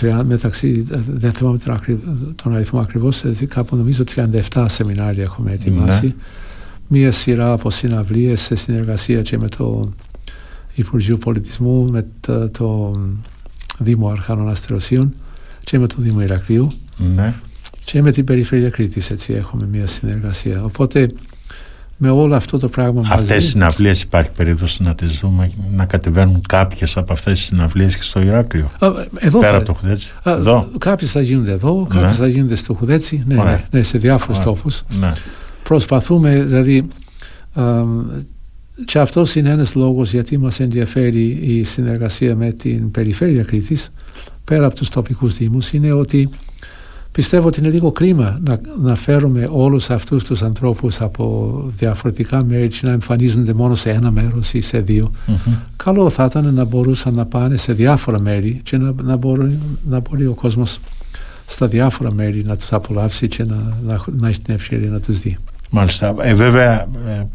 [0.00, 1.80] 30, μεταξύ, δεν θυμάμαι τον,
[2.42, 4.04] τον αριθμό ακριβώς, δηλαδή κάπου νομίζω
[4.52, 6.06] 37 σεμινάρια έχουμε ετοιμάσει.
[6.06, 6.14] Ναι.
[6.86, 9.88] Μία σειρά από συναυλίες σε συνεργασία και με το
[10.74, 12.92] Υπουργείο Πολιτισμού, με το, το
[13.78, 15.14] Δήμο Αρχάνων Αστεροσίων
[15.64, 16.68] και με το Δήμο Ηρακλείου.
[17.16, 17.34] Ναι.
[17.84, 20.64] Και με την Περιφέρεια Κρήτης έτσι έχουμε μια συνεργασία.
[20.64, 21.06] Οπότε
[21.96, 23.34] με όλο αυτό το πράγμα Αυτές μαζί.
[23.46, 28.02] οι συναυλίες υπάρχει περίπτωση να τις δούμε να κατεβαίνουν κάποιες από αυτές τις συναυλίες και
[28.02, 28.88] στο Ηράκλειο; Α,
[29.18, 32.16] εδώ πέρα θα, από το Χουδέτσι α, εδώ Κάποιες θα γίνονται εδώ, κάποιες Ναι.
[32.16, 33.52] θα γίνονται στο Χουδέτσι, ναι, Ωραία.
[33.52, 34.48] ναι, ναι, σε διάφορους Ωραία.
[34.48, 34.82] τόπους.
[35.00, 35.12] ναι.
[35.62, 36.88] Προσπαθούμε, δηλαδή,
[37.54, 38.06] αμ,
[38.84, 43.92] και αυτός είναι ένας λόγος γιατί μας ενδιαφέρει η συνεργασία με την περιφέρεια Κρήτης,
[44.44, 46.30] πέρα από τους τοπικούς δήμους, είναι ότι
[47.12, 52.68] πιστεύω ότι είναι λίγο κρίμα να, να φέρουμε όλους αυτούς τους ανθρώπους από διαφορετικά μέρη
[52.68, 55.10] και να εμφανίζονται μόνο σε ένα μέρος ή σε δύο.
[55.26, 55.54] Μμμ.
[55.76, 60.00] Καλό θα ήταν να μπορούσαν να πάνε σε διάφορα μέρη και να, να, μπορεί, να
[60.00, 60.78] μπορεί ο κόσμος
[61.46, 65.20] στα διάφορα μέρη να τους απολαύσει και να, να, να έχει την ευκαιρία να τους
[65.20, 65.38] δει.
[65.70, 66.14] Μάλιστα.
[66.20, 67.26] Ε, βέβαια, ε,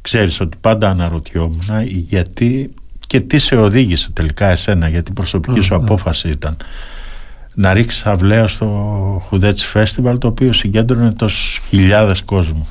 [0.00, 2.74] ξέρεις ότι πάντα αναρωτιόμουν γιατί
[3.12, 5.76] και τι σε οδήγησε τελικά εσένα, γιατί η προσωπική Α, σου α.
[5.76, 6.56] απόφαση ήταν
[7.54, 8.66] να ρίξεις αυλαία στο
[9.28, 12.68] Χουδέτσι Φέστιβαλ το οποίο συγκέντρωνε τόσους χιλιάδες κόσμου.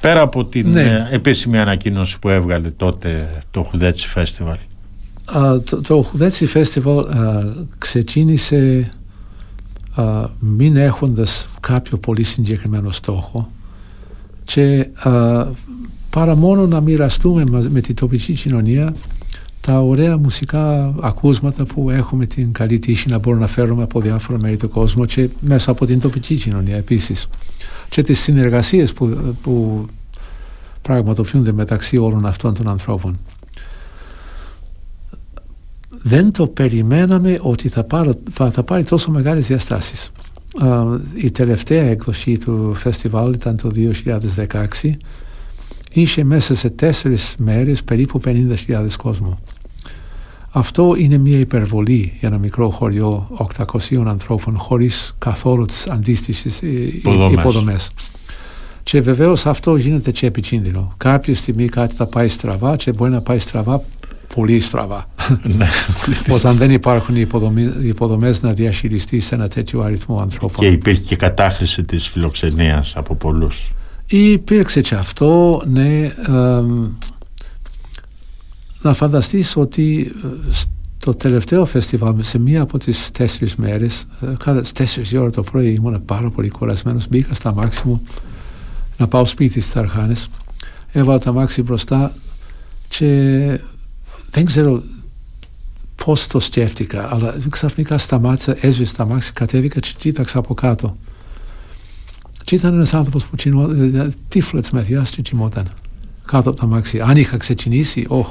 [0.00, 0.82] Πέρα από την Ναι.
[0.82, 4.56] ε, επίσημη ανακοίνωση που έβγαλε τότε το Χουδέτσι Φέστιβαλ.
[5.32, 7.42] Α, το, το Χουδέτσι Φέστιβαλ α,
[7.78, 8.88] ξεκίνησε
[9.94, 13.50] α, μην έχοντας κάποιο πολύ συγκεκριμένο στόχο
[14.44, 15.44] και α,
[16.12, 18.94] παρά μόνο να μοιραστούμε μαζί με την τοπική κοινωνία
[19.60, 24.38] τα ωραία μουσικά ακούσματα που έχουμε την καλή τύχη να μπορούμε να φέρουμε από διάφορα
[24.38, 27.28] μέρη του κόσμου και μέσα από την τοπική κοινωνία επίσης
[27.88, 29.86] και τις συνεργασίες που, που
[30.82, 33.18] πραγματοποιούνται μεταξύ όλων αυτών των ανθρώπων
[36.02, 40.10] δεν το περιμέναμε ότι θα, πάρω, θα, θα πάρει τόσο μεγάλες διαστάσεις.
[40.58, 40.84] Α,
[41.14, 43.70] η τελευταία εκδοχή του φεστιβάλ ήταν το
[44.82, 44.96] 2016.
[45.92, 49.38] Είχε μέσα σε τέσσερις μέρες περίπου 50.000 κόσμο.
[50.54, 56.66] Αυτό είναι μια υπερβολή για ένα μικρό χωριό 800 ανθρώπων χωρίς καθόλου τις αντίστοιχες ε,
[56.66, 57.32] Υποδομές.
[57.32, 57.90] υποδομές.
[58.82, 60.92] Και βεβαίως αυτό γίνεται και επικίνδυνο.
[60.96, 63.82] Κάποια στιγμή κάτι θα πάει στραβά και μπορεί να πάει στραβά
[64.34, 65.04] πολύ στραβά.
[65.56, 65.66] ναι.
[66.28, 70.64] Όταν δεν υπάρχουν οι υποδομές, οι υποδομές να διαχειριστείς σε ένα τέτοιο αριθμό ανθρώπων.
[70.64, 73.70] και υπήρχε και κατάχρηση της φιλοξενίας από πολλούς.
[74.14, 76.12] Υπήρξε και αυτό, ναι.
[76.28, 76.88] εμ,
[78.82, 80.52] να φανταστείς ότι ε,
[80.98, 85.30] στο τελευταίο φεστιβάλ σε μία από τις τέσσερις μέρες ε, κατά τις τέσσερις η ώρα
[85.30, 88.06] το πρωί ήμουν πάρα πολύ κουρασμένος μπήκα στα μάξι μου
[88.96, 90.28] να πάω σπίτι στις Αρχάνες
[90.92, 92.14] έβαλα τα μάξι μπροστά
[92.88, 93.60] και
[94.30, 94.82] δεν ξέρω
[96.04, 100.96] πώς το σκέφτηκα αλλά ξαφνικά σταμάτησα, έσβησε τα μάξι κατέβηκα και κοίταξα από κάτω
[102.44, 103.68] και ήταν ένας άνθρωπος που τσινό,
[104.28, 105.68] τύφλετς με διάστηκε και κοιμόταν
[106.26, 107.00] κάτω από τα μάξι.
[107.00, 108.24] Αν είχα ξεκινήσει, oh,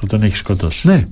[0.00, 0.86] Θα τον έχεις σκοτώσει.
[0.86, 1.04] ναι.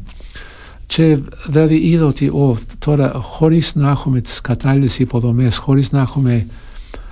[0.87, 6.47] Και δηλαδή είδα ότι oh, τώρα χωρίς να έχουμε τις κατάλληλες υποδομές, χωρίς να έχουμε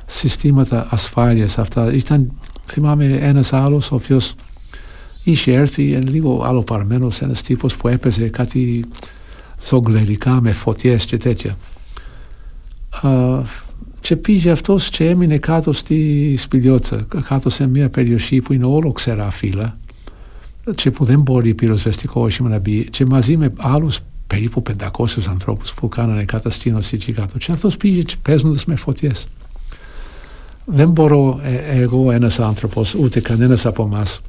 [0.06, 2.32] συστήματα ασφάλειας αυτά, ήταν
[2.66, 4.34] θυμάμαι ένας άλλος ο οποίος
[5.24, 8.84] είχε έρθει εν λίγο άλλο παρμένος ένας τύπος που έπαιζε κάτι
[9.62, 11.56] ζογκλερικά με φωτιές και τέτοια.
[13.02, 13.42] Α,
[14.02, 18.92] και πήγε αυτός και έμεινε κάτω στη σπηλιότσα, κάτω σε μια περιοχή που είναι όλο
[18.92, 19.78] ξερά φύλλα
[20.74, 25.74] και που δεν μπορεί πυροσβεστικό όχημα να μπει και μαζί με άλλους περίπου 500 ανθρώπους
[25.74, 29.26] που κάνανε κατασκήνωση εκεί κάτω και αυτός πήγε και παίζοντας με φωτιές.
[30.64, 34.20] Δεν μπορώ ε, εγώ ένας άνθρωπος ούτε κανένας από εμάς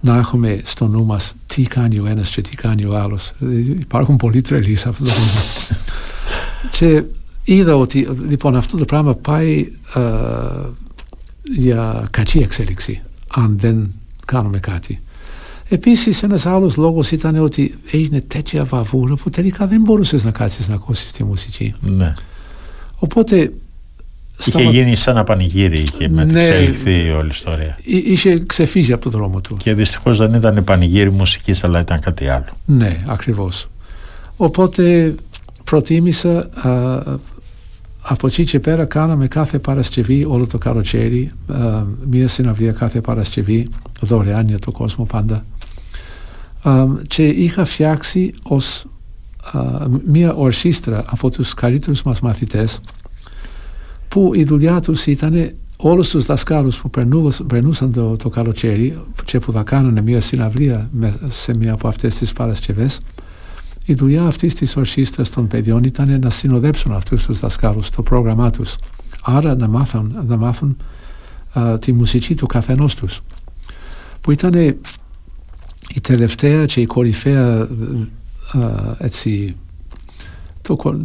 [0.00, 3.28] να έχουμε στο νου μας τι κάνει ο ένας και τι κάνει ο άλλος.
[3.28, 5.40] Ε, Υπάρχουν πολλοί τρελοί σε αυτό το πράγμα.
[6.78, 7.04] και
[7.54, 10.00] είδα ότι λοιπόν αυτό το πράγμα πάει ε,
[11.56, 13.94] για κακή εξέλιξη αν δεν
[14.24, 15.00] κάνουμε κάτι.
[15.68, 20.68] Επίσης ένας άλλος λόγος ήταν ότι έγινε τέτοια βαβούρα που τελικά δεν μπορούσες να κάτσεις
[20.68, 21.74] να ακούσεις τη μουσική.
[21.80, 22.12] Ναι.
[22.98, 23.36] Οπότε
[24.40, 26.24] Είχε σταμα- γίνει σαν ένα πανηγύρι, είχε Ναι.
[26.24, 27.78] μετεξελιχθεί η όλη ιστορία.
[27.82, 29.56] εί- είχε ξεφύγει από το δρόμο του.
[29.56, 32.56] Και δυστυχώς δεν ήταν πανηγύρι μουσικής αλλά ήταν κάτι άλλο.
[32.64, 33.68] Ναι, ακριβώς.
[34.36, 35.14] Οπότε
[35.64, 37.02] προτίμησα α,
[38.08, 43.68] από εκεί και πέρα κάναμε κάθε Παρασκευή όλο το καλοκαίρι α, μία συναυλία κάθε Παρασκευή
[44.00, 45.44] δωρεάν για το κόσμο πάντα.
[46.62, 48.86] Α, και είχα φτιάξει ως
[49.52, 49.60] α,
[50.06, 52.80] μία ορχήστρα από τους καλύτερους μας μαθητές
[54.08, 59.40] που η δουλειά τους ήταν όλους τους δασκάλους που περνούσαν, περνούσαν το, το καλοκαίρι και
[59.40, 62.98] που θα κάνανε μια συναυλία με- σε μια από αυτές τις Παρασκευές
[63.86, 68.50] η δουλειά αυτής της ορχήστρας των παιδιών ήταν να συνοδέψουν αυτούς τους δασκάλους στο πρόγραμμά
[68.50, 68.76] τους.
[69.22, 70.76] Άρα να μάθουν, να μάθουν
[71.58, 73.20] α, τη μουσική του καθενός τους
[74.20, 74.54] που ήταν
[75.94, 77.68] η τελευταία και η κορυφαία
[78.52, 78.60] α,
[78.98, 79.56] έτσι
[80.62, 81.02] το κο-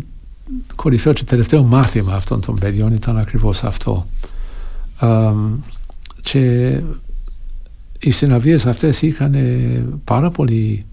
[0.76, 4.08] κορυφαίο και τελευταίο μάθημα αυτών των παιδιών ήταν ακριβώς αυτό.
[6.22, 6.82] Και
[8.00, 9.36] οι συναυλίες αυτές είχαν
[10.04, 10.86] πάρα πολύ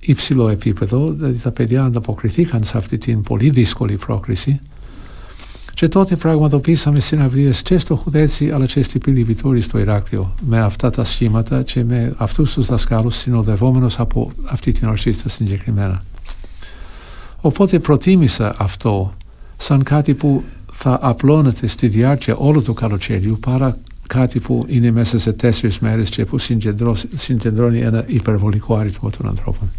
[0.00, 4.60] υψηλό επίπεδο, δηλαδή τα παιδιά ανταποκριθήκαν σε αυτή την πολύ δύσκολη πρόκριση
[5.80, 10.60] και τότε πραγματοποιήσαμε συναυλίες και στο Χουδέτσι αλλά και στην Πύλη Βιτόρη στο Ηράκλειο με
[10.60, 16.04] αυτά τα σχήματα και με αυτούς τους δασκάλους συνοδευόμενος από αυτή την ορχήστρα συγκεκριμένα.
[17.40, 19.12] Οπότε προτίμησα αυτό
[19.56, 25.18] σαν κάτι που θα απλώνεται στη διάρκεια όλου του καλοκαιριού παρά κάτι που είναι μέσα
[25.18, 26.38] σε τέσσερις μέρες και που
[27.16, 29.70] συγκεντρώνει ένα υπερβολικό αριθμό των ανθρώπων.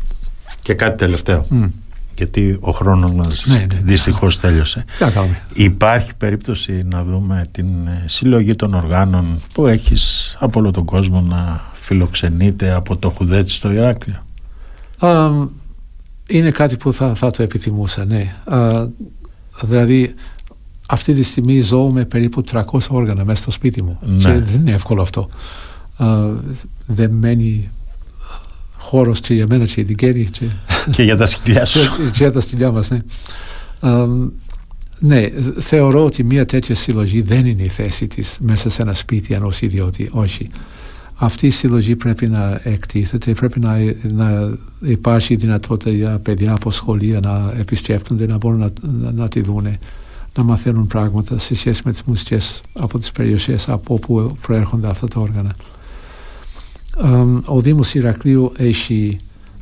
[0.62, 1.46] Και κάτι τελευταίο.
[1.52, 1.70] Mm.
[2.16, 3.80] Γιατί ο χρόνος μας ναι, ναι, ναι.
[3.84, 4.86] δυστυχώς τέλειωσε.
[5.54, 11.22] Υπάρχει περίπτωση να δούμε την ε, συλλογή των οργάνων που έχεις από όλο τον κόσμο
[11.22, 14.26] να φιλοξενείται από το Χουδέτσι στο Ηράκλειο.
[16.28, 18.36] είναι κάτι που θα, θα το επιθυμούσα, ναι.
[19.62, 20.16] δηλαδή
[20.88, 24.00] αυτή τη στιγμή ζω με περίπου 300 όργανα μέσα στο σπίτι μου.
[24.02, 24.18] Ναι.
[24.18, 25.30] Και δεν είναι εύκολο αυτό.
[26.86, 27.70] δεν μένει
[28.92, 30.46] χώρος και για μένα και για την Κέρι και,
[30.92, 33.02] και για τα σκυλιά σου και για τα σκυλιά μας ναι.
[35.00, 35.28] ναι,
[35.60, 39.62] θεωρώ ότι μια τέτοια συλλογή δεν είναι η θέση της μέσα σε ένα σπίτι ενός
[39.62, 40.50] ιδιώτη, όχι
[41.16, 43.78] αυτή η συλλογή πρέπει να εκτίθεται, πρέπει να,
[44.14, 49.42] να υπάρχει δυνατότητα για παιδιά από σχολεία να επισκέπτονται, να μπορούν να, να, να τη
[49.42, 49.80] δούνε
[50.36, 55.08] να μαθαίνουν πράγματα σε σχέση με τις μουσικές από τις περιοχές από όπου προέρχονται αυτά
[55.08, 55.56] τα όργανα.
[57.46, 59.18] Ο Δήμος Ηρακλείου έχει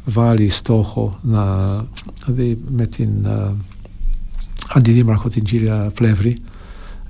[0.06, 1.68] βάλει στόχο να,
[2.26, 3.52] δηλαδή με την uh,
[4.74, 6.36] αντιδήμαρχο την κυρία Πλεύρη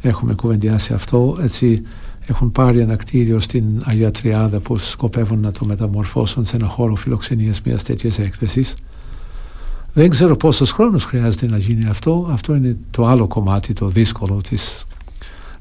[0.01, 1.81] έχουμε κουβεντιάσει αυτό έτσι
[2.27, 6.95] έχουν πάρει ένα κτίριο στην Αγία Τριάδα που σκοπεύουν να το μεταμορφώσουν σε ένα χώρο
[6.95, 8.75] φιλοξενίας μιας τέτοιας έκθεσης
[9.93, 12.27] δεν ξέρω πόσος χρόνος χρειάζεται να γίνει αυτό.
[12.31, 14.83] Αυτό είναι το άλλο κομμάτι, το δύσκολο της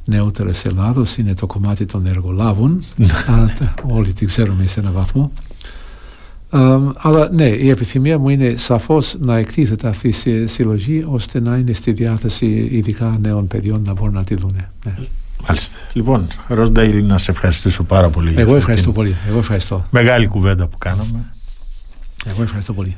[0.08, 1.16] νεότερης Ελλάδος.
[1.16, 2.82] Είναι το κομμάτι των εργολάβων.
[3.82, 5.32] Όλοι την ξέρουμε σε έναν βαθμό.
[6.96, 11.72] αλλά ναι, η επιθυμία μου είναι σαφώς να εκτίθεται αυτή η συλλογή ώστε να είναι
[11.72, 14.56] στη διάθεση ειδικά νέων παιδιών να μπορούν να τη δουν.
[14.84, 14.94] Ναι.
[15.46, 15.76] Μάλιστα.
[15.92, 18.34] Λοιπόν, Ροσντέιλ, να σε ευχαριστήσω πάρα πολύ.
[18.36, 19.16] Εγώ ευχαριστώ πολύ.
[19.28, 19.84] Εγώ ευχαριστώ.
[19.90, 21.32] Μεγάλη κουβέντα που κάναμε.
[22.26, 22.96] Εγώ ευχαριστώ πολύ.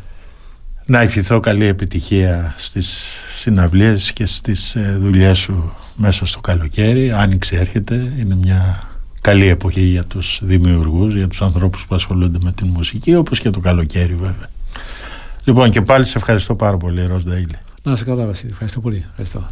[0.90, 7.12] Να ευχηθώ καλή επιτυχία στις συναυλίες και στις ε, δουλειές σου μέσα στο καλοκαίρι.
[7.12, 8.88] Άνοιξε έρχεται, είναι μια
[9.20, 13.50] καλή εποχή για τους δημιουργούς, για τους ανθρώπους που ασχολούνται με την μουσική, όπως και
[13.50, 14.50] το καλοκαίρι βέβαια.
[15.44, 17.24] Λοιπόν και πάλι σε ευχαριστώ πάρα πολύ Ροζ
[17.82, 19.04] Να σε καλά Βασίλη, ευχαριστώ πολύ.
[19.08, 19.50] Ευχαριστώ.